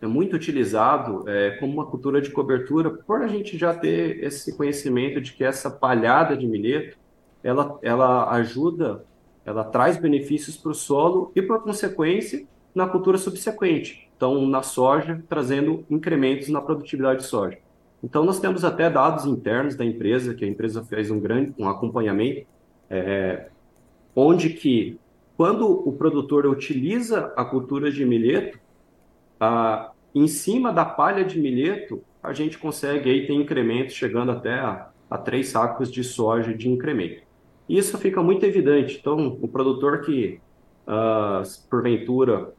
é 0.00 0.06
muito 0.06 0.36
utilizado 0.36 1.28
é, 1.28 1.52
como 1.52 1.72
uma 1.72 1.86
cultura 1.86 2.20
de 2.20 2.30
cobertura, 2.30 2.90
por 2.90 3.22
a 3.22 3.26
gente 3.26 3.58
já 3.58 3.74
ter 3.74 4.22
esse 4.22 4.56
conhecimento 4.56 5.20
de 5.20 5.32
que 5.32 5.42
essa 5.42 5.70
palhada 5.70 6.36
de 6.36 6.46
milheto, 6.46 6.96
ela, 7.42 7.78
ela 7.82 8.30
ajuda 8.30 9.04
ela 9.44 9.64
traz 9.64 9.96
benefícios 9.96 10.56
para 10.56 10.70
o 10.70 10.74
solo 10.74 11.32
e, 11.34 11.42
por 11.42 11.62
consequência, 11.62 12.46
na 12.74 12.86
cultura 12.86 13.18
subsequente. 13.18 14.08
Então, 14.16 14.46
na 14.46 14.62
soja, 14.62 15.22
trazendo 15.28 15.84
incrementos 15.90 16.48
na 16.48 16.60
produtividade 16.60 17.20
de 17.20 17.26
soja. 17.26 17.58
Então, 18.02 18.24
nós 18.24 18.40
temos 18.40 18.64
até 18.64 18.90
dados 18.90 19.24
internos 19.26 19.76
da 19.76 19.84
empresa, 19.84 20.34
que 20.34 20.44
a 20.44 20.48
empresa 20.48 20.82
fez 20.82 21.10
um 21.10 21.20
grande 21.20 21.54
um 21.58 21.68
acompanhamento, 21.68 22.46
é, 22.90 23.48
onde 24.14 24.50
que, 24.50 24.98
quando 25.36 25.70
o 25.70 25.92
produtor 25.92 26.46
utiliza 26.46 27.32
a 27.36 27.44
cultura 27.44 27.90
de 27.90 28.04
milheto, 28.04 28.58
em 30.14 30.26
cima 30.26 30.72
da 30.72 30.84
palha 30.84 31.24
de 31.24 31.40
milheto, 31.40 32.02
a 32.22 32.32
gente 32.32 32.58
consegue 32.58 33.10
aí 33.10 33.26
ter 33.26 33.32
incrementos 33.32 33.94
chegando 33.94 34.30
até 34.30 34.54
a, 34.54 34.90
a 35.10 35.18
três 35.18 35.48
sacos 35.48 35.90
de 35.90 36.04
soja 36.04 36.54
de 36.54 36.68
incremento. 36.68 37.22
Isso 37.68 37.96
fica 37.98 38.22
muito 38.22 38.44
evidente. 38.44 38.98
Então, 39.00 39.38
o 39.40 39.48
produtor 39.48 40.02
que, 40.02 40.40
uh, 40.86 41.42
porventura, 41.68 42.52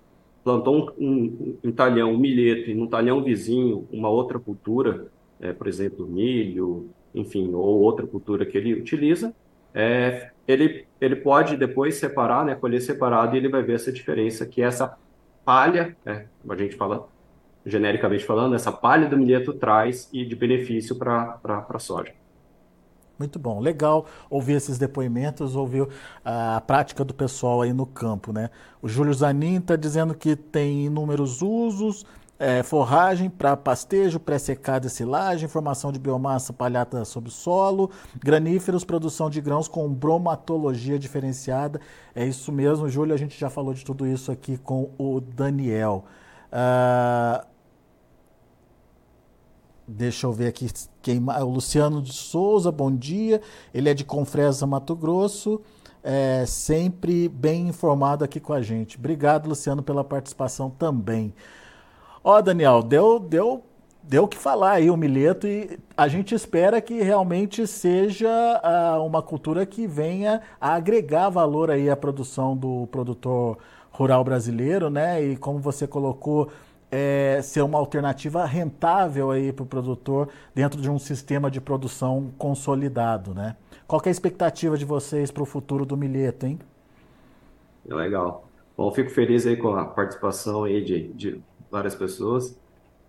plantou 0.44 0.92
um, 1.00 1.06
um, 1.08 1.58
um, 1.64 1.72
talhão, 1.72 2.12
um 2.12 2.18
milheto, 2.18 2.70
e 2.70 2.74
num 2.74 2.88
talhão 2.88 3.24
vizinho, 3.24 3.88
uma 3.92 4.10
outra 4.10 4.38
cultura, 4.40 5.08
é, 5.44 5.52
por 5.52 5.68
exemplo, 5.68 6.08
milho, 6.08 6.90
enfim, 7.14 7.54
ou 7.54 7.82
outra 7.82 8.08
cultura 8.08 8.46
que 8.46 8.58
ele 8.58 8.74
utiliza, 8.74 9.36
é, 9.74 10.32
ele, 10.48 10.88
ele 11.02 11.18
pode 11.18 11.58
depois 11.58 11.96
separar, 11.96 12.46
né, 12.46 12.56
colher 12.56 12.82
separado, 12.82 13.36
e 13.36 13.40
ele 13.40 13.50
vai 13.50 13.62
ver 13.62 13.76
essa 13.76 13.92
diferença, 13.92 14.46
que 14.46 14.62
é 14.62 14.66
essa 14.66 14.98
palha, 15.44 15.98
né, 16.06 16.28
a 16.48 16.56
gente 16.56 16.78
fala, 16.78 17.10
genericamente 17.66 18.24
falando, 18.24 18.56
essa 18.56 18.72
palha 18.72 19.10
do 19.10 19.18
milheto 19.18 19.52
traz 19.52 20.10
e 20.14 20.26
de 20.26 20.34
benefício 20.34 20.96
para 20.96 21.38
a 21.44 21.80
soja. 21.80 22.14
Muito 23.20 23.38
bom, 23.38 23.60
legal 23.60 24.06
ouvir 24.30 24.54
esses 24.54 24.78
depoimentos, 24.78 25.56
ouvir 25.56 25.88
a 26.24 26.62
prática 26.62 27.04
do 27.04 27.14
pessoal 27.14 27.62
aí 27.62 27.72
no 27.72 27.86
campo, 27.86 28.32
né? 28.34 28.50
O 28.82 28.88
Júlio 28.88 29.14
Zanin 29.14 29.58
está 29.58 29.76
dizendo 29.76 30.16
que 30.16 30.36
tem 30.36 30.86
inúmeros 30.86 31.42
usos, 31.42 32.06
é, 32.40 32.64
forragem 32.64 33.30
para 33.30 33.56
pastejo, 33.56 34.20
pré-secada 34.20 34.88
e 34.88 34.90
silagem, 34.90 35.48
formação 35.48 35.92
de 35.92 36.00
biomassa 36.00 36.52
palhata 36.52 37.06
sob 37.06 37.30
solo, 37.30 37.90
graníferos, 38.22 38.84
produção 38.84 39.30
de 39.30 39.40
grãos 39.40 39.68
com 39.68 39.88
bromatologia 39.94 41.00
diferenciada. 41.00 41.80
É 42.14 42.26
isso 42.26 42.52
mesmo, 42.52 42.90
Júlio, 42.90 43.14
a 43.14 43.18
gente 43.18 43.40
já 43.40 43.50
falou 43.50 43.74
de 43.74 43.86
tudo 43.86 44.06
isso 44.06 44.32
aqui 44.32 44.58
com 44.58 44.92
o 44.98 45.22
Daniel. 45.22 46.06
Uh, 46.52 47.54
Deixa 49.86 50.26
eu 50.26 50.32
ver 50.32 50.48
aqui 50.48 50.70
quem 51.02 51.20
o 51.20 51.50
Luciano 51.50 52.02
de 52.02 52.14
Souza, 52.14 52.72
bom 52.72 52.90
dia. 52.96 53.42
Ele 53.74 53.90
é 53.90 53.94
de 53.94 54.06
Confresa, 54.06 54.66
Mato 54.66 54.96
Grosso. 54.96 55.60
É, 56.02 56.46
sempre 56.46 57.28
bem 57.28 57.68
informado 57.68 58.24
aqui 58.24 58.40
com 58.40 58.54
a 58.54 58.62
gente. 58.62 58.98
Obrigado, 58.98 59.48
Luciano, 59.48 59.84
pela 59.84 60.04
participação 60.04 60.70
também. 60.70 61.34
Ó, 62.24 62.42
Daniel, 62.42 62.82
deu 62.82 63.20
deu 63.20 63.64
deu 64.02 64.28
que 64.28 64.38
falar 64.38 64.74
aí 64.74 64.90
o 64.90 64.98
milheto 64.98 65.48
e 65.48 65.80
a 65.96 66.08
gente 66.08 66.36
espera 66.36 66.82
que 66.82 67.02
realmente 67.02 67.66
seja 67.68 68.30
uh, 68.30 69.06
uma 69.06 69.22
cultura 69.22 69.66
que 69.66 69.88
venha 69.88 70.42
a 70.60 70.74
agregar 70.74 71.30
valor 71.30 71.72
aí 71.72 71.90
à 71.90 71.96
produção 71.96 72.56
do 72.56 72.88
produtor 72.88 73.58
rural 73.92 74.24
brasileiro, 74.24 74.90
né? 74.90 75.24
E 75.24 75.38
como 75.38 75.60
você 75.60 75.88
colocou, 75.88 76.50
é, 76.92 77.40
ser 77.42 77.62
uma 77.62 77.78
alternativa 77.78 78.46
rentável 78.46 79.32
aí 79.32 79.52
para 79.52 79.64
o 79.64 79.66
produtor 79.66 80.30
dentro 80.54 80.82
de 80.82 80.90
um 80.90 81.00
sistema 81.00 81.50
de 81.50 81.60
produção 81.60 82.32
consolidado, 82.38 83.34
né? 83.34 83.56
Qual 83.88 84.02
é 84.06 84.10
a 84.10 84.12
expectativa 84.12 84.78
de 84.78 84.86
vocês 84.86 85.32
para 85.32 85.44
o 85.44 85.46
futuro 85.46 85.86
do 85.86 85.98
milheto, 85.98 86.46
hein? 86.46 86.60
Legal. 87.86 88.46
Bom, 88.78 88.92
fico 88.92 89.10
feliz 89.12 89.46
aí 89.46 89.56
com 89.56 89.76
a 89.76 89.86
participação 89.86 90.64
aí 90.64 90.84
de, 90.84 91.08
de 91.14 91.42
várias 91.74 91.96
pessoas. 91.96 92.58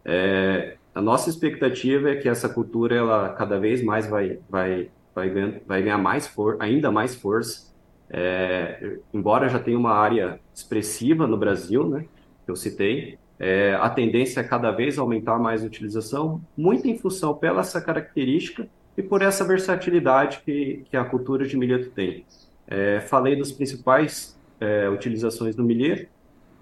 É, 0.05 0.77
a 0.95 1.01
nossa 1.01 1.31
expectativa 1.31 2.11
é 2.11 2.17
que 2.17 2.29
essa 2.29 2.49
cultura 2.49 2.97
ela 2.97 3.29
cada 3.31 3.59
vez 3.61 3.83
mais 3.83 4.07
vai 4.09 4.39
vai 4.49 4.91
vai, 5.15 5.31
ganhar, 5.31 5.61
vai 5.67 5.83
ganhar 5.83 5.99
mais 5.99 6.27
for, 6.27 6.57
ainda 6.59 6.91
mais 6.91 7.15
força. 7.15 7.73
É, 8.11 8.99
embora 9.13 9.49
já 9.49 9.59
tenha 9.59 9.79
uma 9.79 9.93
área 9.93 10.41
expressiva 10.53 11.27
no 11.27 11.37
Brasil, 11.37 11.89
né? 11.89 12.07
Que 12.45 12.51
eu 12.51 12.57
citei, 12.57 13.19
é, 13.39 13.75
a 13.75 13.89
tendência 13.89 14.41
é 14.41 14.45
cada 14.45 14.71
vez 14.71 14.99
aumentar 14.99 15.39
mais 15.39 15.63
a 15.63 15.67
utilização, 15.67 16.41
muito 16.57 16.87
em 16.87 16.97
função 16.99 17.35
pela 17.35 17.61
essa 17.61 17.81
característica 17.81 18.69
e 18.97 19.03
por 19.03 19.23
essa 19.23 19.45
versatilidade 19.45 20.41
que, 20.45 20.85
que 20.91 20.97
a 20.97 21.05
cultura 21.05 21.47
de 21.47 21.57
milheto 21.57 21.91
tem. 21.91 22.25
É, 22.67 23.01
falei 23.01 23.37
das 23.37 23.53
principais 23.53 24.39
é, 24.61 24.89
utilizações 24.89 25.55
do 25.55 25.65
milheto. 25.65 26.09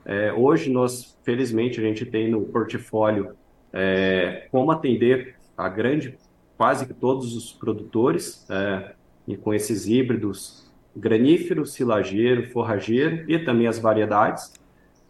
É, 0.05 0.32
hoje, 0.32 0.70
nós, 0.70 1.16
felizmente, 1.22 1.80
a 1.80 1.82
gente 1.82 2.05
tem 2.05 2.30
no 2.30 2.42
portfólio 2.42 3.34
é, 3.72 4.48
como 4.50 4.70
atender 4.70 5.36
a 5.57 5.68
grande, 5.68 6.18
quase 6.57 6.86
que 6.86 6.94
todos 6.94 7.36
os 7.36 7.53
produtores, 7.53 8.46
é, 8.50 8.94
e 9.26 9.36
com 9.36 9.55
esses 9.55 9.86
híbridos 9.86 10.70
granífero, 10.94 11.64
silageiro, 11.64 12.50
forrageiro 12.50 13.30
e 13.30 13.38
também 13.38 13.66
as 13.66 13.78
variedades. 13.78 14.53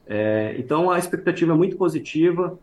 É, 0.07 0.55
então 0.59 0.91
a 0.91 0.99
expectativa 0.99 1.53
é 1.53 1.57
muito 1.57 1.77
positiva, 1.77 2.59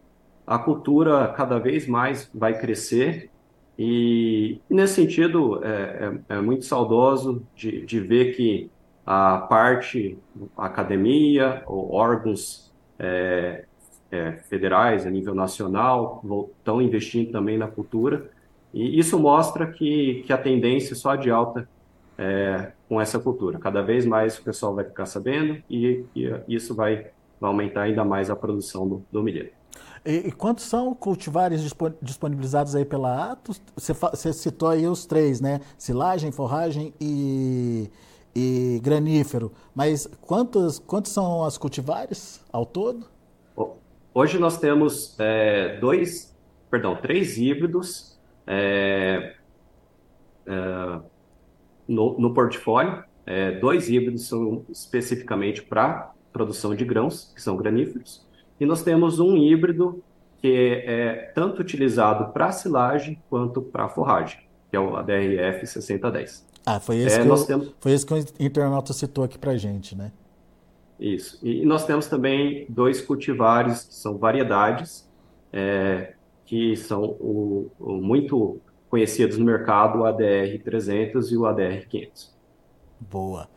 a 0.45 0.57
cultura 0.57 1.27
cada 1.35 1.59
vez 1.59 1.87
mais 1.87 2.29
vai 2.33 2.57
crescer 2.57 3.29
e, 3.77 4.59
nesse 4.69 4.95
sentido 4.95 5.63
é, 5.63 6.11
é, 6.29 6.35
é 6.37 6.41
muito 6.41 6.65
saudoso 6.65 7.45
de, 7.55 7.85
de, 7.85 7.99
ver 7.99 8.35
que 8.35 8.69
a 9.05 9.37
parte 9.37 10.17
a 10.57 10.65
academia 10.65 11.63
ou 11.65 11.93
órgãos 11.93 12.71
é, 12.97 13.65
é, 14.11 14.31
federais 14.49 15.05
a 15.05 15.09
nível 15.09 15.33
nacional 15.33 16.23
estão 16.59 16.81
investindo 16.81 17.31
também 17.31 17.57
na 17.57 17.67
cultura 17.67 18.29
e 18.73 18.99
isso 18.99 19.17
mostra 19.17 19.67
que, 19.67 20.23
que 20.25 20.33
a 20.33 20.37
tendência 20.37 20.95
só 20.95 21.15
de 21.15 21.31
alta 21.31 21.67
é, 22.17 22.71
com 22.87 22.99
essa 22.99 23.17
cultura. 23.17 23.57
Cada 23.57 23.81
vez 23.81 24.05
mais 24.05 24.37
o 24.37 24.43
pessoal 24.43 24.75
vai 24.75 24.83
ficar 24.83 25.05
sabendo 25.05 25.61
e, 25.69 26.05
e 26.15 26.31
isso 26.47 26.75
vai 26.75 27.07
vai 27.39 27.49
aumentar 27.49 27.83
ainda 27.83 28.03
mais 28.03 28.29
a 28.29 28.35
produção 28.35 28.87
do, 28.87 29.05
do. 29.11 29.27
E, 29.29 29.51
e, 30.05 30.31
quantos 30.31 30.65
são 30.65 30.93
cultivares 30.93 31.61
disponibilizados 32.01 32.75
aí 32.75 32.85
pela 32.85 33.31
Atos? 33.31 33.61
Você, 33.75 33.93
você, 33.93 34.33
citou 34.33 34.69
aí 34.69 34.87
os 34.87 35.05
três, 35.05 35.39
né? 35.41 35.61
Silagem, 35.77 36.31
forragem 36.31 36.93
e, 36.99 37.89
e 38.39 38.79
granífero. 38.79 39.51
Mas 39.75 40.07
quantos, 40.21 40.79
quantos 40.79 41.11
são 41.11 41.43
as 41.43 41.57
cultivares 41.57 42.43
ao 42.51 42.65
todo? 42.65 43.07
Hoje 44.13 44.39
nós 44.39 44.57
temos 44.57 45.15
é, 45.19 45.77
dois, 45.79 46.35
perdão, 46.69 46.95
três 46.95 47.37
híbridos 47.37 48.19
é, 48.47 49.35
é, 50.45 50.99
no, 51.87 52.17
no 52.19 52.33
portfólio. 52.33 53.03
É, 53.25 53.51
dois 53.59 53.89
híbridos 53.89 54.27
são 54.27 54.65
especificamente 54.69 55.61
para 55.61 56.11
produção 56.33 56.73
de 56.73 56.83
grãos, 56.83 57.31
que 57.35 57.41
são 57.41 57.55
graníferos, 57.55 58.25
e 58.59 58.65
nós 58.65 58.83
temos 58.83 59.19
um 59.19 59.35
híbrido 59.37 60.03
que 60.41 60.83
é 60.85 61.31
tanto 61.35 61.61
utilizado 61.61 62.31
para 62.31 62.51
silagem 62.51 63.21
quanto 63.29 63.61
para 63.61 63.89
forragem, 63.89 64.39
que 64.69 64.75
é 64.75 64.79
o 64.79 64.95
ADRF 64.95 65.65
6010. 65.65 66.47
Ah, 66.65 66.79
foi 66.79 66.97
esse, 66.97 67.19
é, 67.19 67.23
que, 67.23 67.29
eu, 67.29 67.45
temos... 67.45 67.73
foi 67.79 67.91
esse 67.93 68.05
que 68.05 68.13
o 68.13 68.17
internauta 68.39 68.93
citou 68.93 69.23
aqui 69.23 69.37
para 69.37 69.55
gente, 69.57 69.95
né? 69.95 70.11
Isso. 70.99 71.39
E 71.41 71.65
nós 71.65 71.85
temos 71.85 72.07
também 72.07 72.65
dois 72.67 73.01
cultivares, 73.01 73.83
que 73.83 73.95
são 73.95 74.17
variedades, 74.17 75.09
é, 75.51 76.13
que 76.45 76.75
são 76.75 77.03
o, 77.03 77.71
o 77.79 77.93
muito 77.93 78.59
conhecidos 78.89 79.37
no 79.37 79.45
mercado, 79.45 79.99
o 79.99 80.05
ADR 80.05 80.61
300 80.63 81.31
e 81.31 81.37
o 81.37 81.45
ADR 81.45 81.87
500. 81.87 82.35
Boa. 82.99 83.47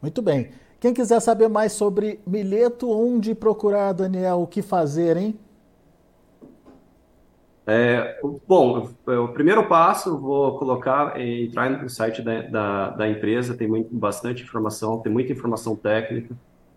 Muito 0.00 0.20
bem. 0.20 0.50
Quem 0.78 0.92
quiser 0.92 1.20
saber 1.20 1.48
mais 1.48 1.72
sobre 1.72 2.20
milheto, 2.26 2.90
onde 2.90 3.34
procurar, 3.34 3.92
Daniel, 3.92 4.42
o 4.42 4.46
que 4.46 4.60
fazer, 4.60 5.16
hein? 5.16 5.38
É, 7.66 8.20
bom, 8.46 8.90
o 9.06 9.28
primeiro 9.28 9.68
passo, 9.68 10.18
vou 10.18 10.58
colocar, 10.58 11.18
é 11.20 11.42
entrar 11.44 11.70
no 11.70 11.88
site 11.88 12.20
da, 12.20 12.42
da, 12.42 12.90
da, 12.90 13.08
empresa, 13.08 13.56
tem 13.56 13.68
muito, 13.68 13.94
bastante 13.94 14.42
informação, 14.42 14.98
tem 14.98 15.12
muita 15.12 15.32
informação 15.32 15.76
técnica. 15.76 16.34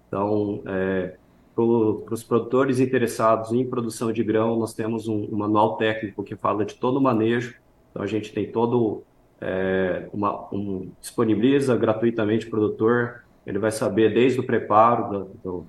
Então, 0.07 0.61
é, 0.67 1.15
para 1.55 1.63
os 1.63 2.23
produtores 2.23 2.79
interessados 2.79 3.51
em 3.51 3.65
produção 3.65 4.11
de 4.11 4.23
grão, 4.23 4.59
nós 4.59 4.73
temos 4.73 5.07
um, 5.07 5.27
um, 5.31 5.37
manual 5.37 5.77
técnico 5.77 6.23
que 6.23 6.35
fala 6.35 6.63
de 6.63 6.75
todo 6.75 6.97
o 6.97 7.01
manejo. 7.01 7.55
Então, 7.89 8.03
a 8.03 8.07
gente 8.07 8.31
tem 8.31 8.51
todo, 8.51 9.03
é, 9.41 10.07
uma, 10.13 10.47
um, 10.53 10.91
disponibiliza 11.01 11.75
gratuitamente 11.75 12.45
o 12.45 12.49
produtor 12.49 13.25
ele 13.45 13.59
vai 13.59 13.71
saber 13.71 14.13
desde 14.13 14.39
o 14.39 14.43
preparo 14.43 15.09
do, 15.09 15.25
do, 15.43 15.65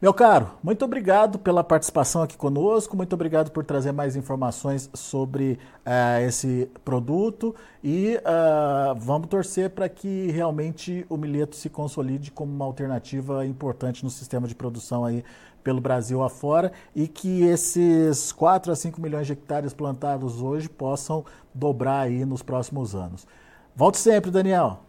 Meu 0.01 0.13
caro, 0.13 0.49
muito 0.61 0.83
obrigado 0.83 1.39
pela 1.39 1.63
participação 1.63 2.23
aqui 2.23 2.35
conosco, 2.35 2.97
muito 2.97 3.13
obrigado 3.13 3.51
por 3.51 3.63
trazer 3.63 3.93
mais 3.93 4.17
informações 4.17 4.89
sobre 4.93 5.57
uh, 5.85 6.27
esse 6.27 6.69
produto 6.83 7.55
e 7.81 8.17
uh, 8.17 8.95
vamos 8.95 9.29
torcer 9.29 9.69
para 9.69 9.87
que 9.87 10.29
realmente 10.29 11.05
o 11.07 11.15
milheto 11.15 11.55
se 11.55 11.69
consolide 11.69 12.31
como 12.31 12.53
uma 12.53 12.65
alternativa 12.65 13.45
importante 13.45 14.03
no 14.03 14.09
sistema 14.09 14.45
de 14.45 14.53
produção 14.53 15.05
aí 15.05 15.23
pelo 15.63 15.79
Brasil 15.79 16.21
afora 16.21 16.73
e 16.93 17.07
que 17.07 17.43
esses 17.43 18.33
4 18.33 18.73
a 18.73 18.75
5 18.75 19.01
milhões 19.01 19.25
de 19.25 19.31
hectares 19.31 19.73
plantados 19.73 20.41
hoje 20.41 20.67
possam 20.67 21.23
dobrar 21.53 22.01
aí 22.01 22.25
nos 22.25 22.43
próximos 22.43 22.93
anos. 22.93 23.25
Volte 23.73 23.99
sempre, 23.99 24.29
Daniel. 24.29 24.81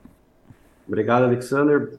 Obrigado, 0.86 1.24
Alexander. 1.24 1.98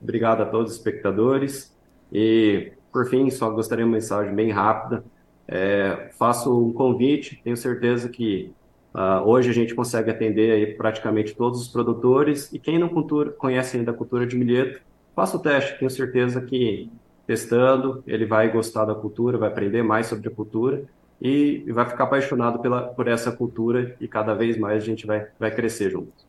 Obrigado 0.00 0.42
a 0.42 0.46
todos 0.46 0.72
os 0.72 0.76
espectadores. 0.78 1.74
E, 2.12 2.72
por 2.92 3.08
fim, 3.08 3.30
só 3.30 3.50
gostaria 3.50 3.84
de 3.84 3.88
uma 3.88 3.94
mensagem 3.94 4.34
bem 4.34 4.50
rápida. 4.50 5.04
É, 5.46 6.10
faço 6.18 6.66
um 6.68 6.72
convite, 6.72 7.40
tenho 7.44 7.56
certeza 7.56 8.08
que 8.08 8.52
uh, 8.94 9.28
hoje 9.28 9.50
a 9.50 9.52
gente 9.52 9.74
consegue 9.74 10.10
atender 10.10 10.52
aí 10.52 10.74
praticamente 10.74 11.34
todos 11.34 11.60
os 11.60 11.68
produtores 11.68 12.50
e 12.52 12.58
quem 12.58 12.78
não 12.78 12.88
cultura, 12.88 13.30
conhece 13.30 13.76
ainda 13.76 13.90
a 13.90 13.94
cultura 13.94 14.26
de 14.26 14.36
milheto, 14.36 14.80
faça 15.14 15.36
o 15.36 15.40
teste, 15.40 15.78
tenho 15.78 15.90
certeza 15.90 16.40
que 16.40 16.90
testando 17.26 18.02
ele 18.06 18.24
vai 18.24 18.50
gostar 18.50 18.86
da 18.86 18.94
cultura, 18.94 19.36
vai 19.36 19.48
aprender 19.48 19.82
mais 19.82 20.06
sobre 20.06 20.28
a 20.28 20.30
cultura 20.30 20.84
e, 21.20 21.62
e 21.66 21.72
vai 21.72 21.84
ficar 21.86 22.04
apaixonado 22.04 22.58
pela, 22.60 22.82
por 22.82 23.06
essa 23.06 23.30
cultura 23.30 23.96
e 24.00 24.08
cada 24.08 24.34
vez 24.34 24.56
mais 24.56 24.82
a 24.82 24.86
gente 24.86 25.06
vai, 25.06 25.26
vai 25.38 25.54
crescer 25.54 25.90
juntos. 25.90 26.26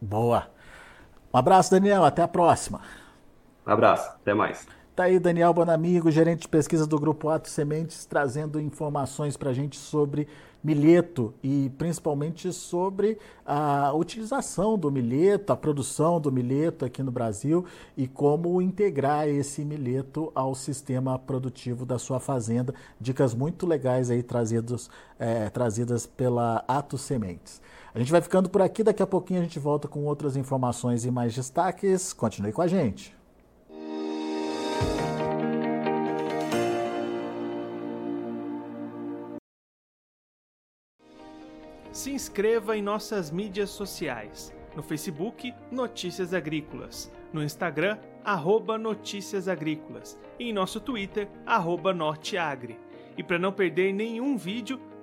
Boa! 0.00 0.46
Um 1.36 1.38
abraço, 1.38 1.70
Daniel. 1.70 2.02
Até 2.02 2.22
a 2.22 2.28
próxima. 2.28 2.80
Um 3.66 3.70
abraço. 3.70 4.08
Até 4.08 4.32
mais. 4.32 4.66
Tá 4.94 5.02
aí 5.02 5.18
Daniel 5.18 5.52
Bonamigo, 5.52 6.10
gerente 6.10 6.40
de 6.40 6.48
pesquisa 6.48 6.86
do 6.86 6.98
Grupo 6.98 7.28
Ato 7.28 7.50
Sementes, 7.50 8.06
trazendo 8.06 8.58
informações 8.58 9.36
para 9.36 9.50
a 9.50 9.52
gente 9.52 9.76
sobre 9.76 10.26
milheto 10.64 11.34
e 11.42 11.70
principalmente 11.76 12.50
sobre 12.54 13.18
a 13.44 13.92
utilização 13.92 14.78
do 14.78 14.90
milheto, 14.90 15.52
a 15.52 15.56
produção 15.56 16.18
do 16.18 16.32
milheto 16.32 16.86
aqui 16.86 17.02
no 17.02 17.12
Brasil 17.12 17.66
e 17.98 18.08
como 18.08 18.62
integrar 18.62 19.28
esse 19.28 19.62
milheto 19.62 20.32
ao 20.34 20.54
sistema 20.54 21.18
produtivo 21.18 21.84
da 21.84 21.98
sua 21.98 22.18
fazenda. 22.18 22.74
Dicas 22.98 23.34
muito 23.34 23.66
legais 23.66 24.10
aí 24.10 24.22
trazidas, 24.22 24.88
é, 25.18 25.50
trazidas 25.50 26.06
pela 26.06 26.64
Ato 26.66 26.96
Sementes. 26.96 27.60
A 27.96 27.98
gente 27.98 28.12
vai 28.12 28.20
ficando 28.20 28.50
por 28.50 28.60
aqui, 28.60 28.82
daqui 28.82 29.02
a 29.02 29.06
pouquinho 29.06 29.40
a 29.40 29.42
gente 29.42 29.58
volta 29.58 29.88
com 29.88 30.04
outras 30.04 30.36
informações 30.36 31.06
e 31.06 31.10
mais 31.10 31.34
destaques. 31.34 32.12
Continue 32.12 32.52
com 32.52 32.60
a 32.60 32.66
gente. 32.66 33.16
Se 41.90 42.10
inscreva 42.10 42.76
em 42.76 42.82
nossas 42.82 43.30
mídias 43.30 43.70
sociais. 43.70 44.52
No 44.76 44.82
Facebook, 44.82 45.54
Notícias 45.72 46.34
Agrícolas. 46.34 47.10
No 47.32 47.42
Instagram, 47.42 47.96
arroba 48.22 48.76
Notícias 48.76 49.48
Agrícolas. 49.48 50.18
E 50.38 50.50
em 50.50 50.52
nosso 50.52 50.80
Twitter, 50.80 51.30
arroba 51.46 51.94
Norteagri. 51.94 52.78
E 53.16 53.22
para 53.22 53.38
não 53.38 53.54
perder 53.54 53.94
nenhum 53.94 54.36
vídeo, 54.36 54.78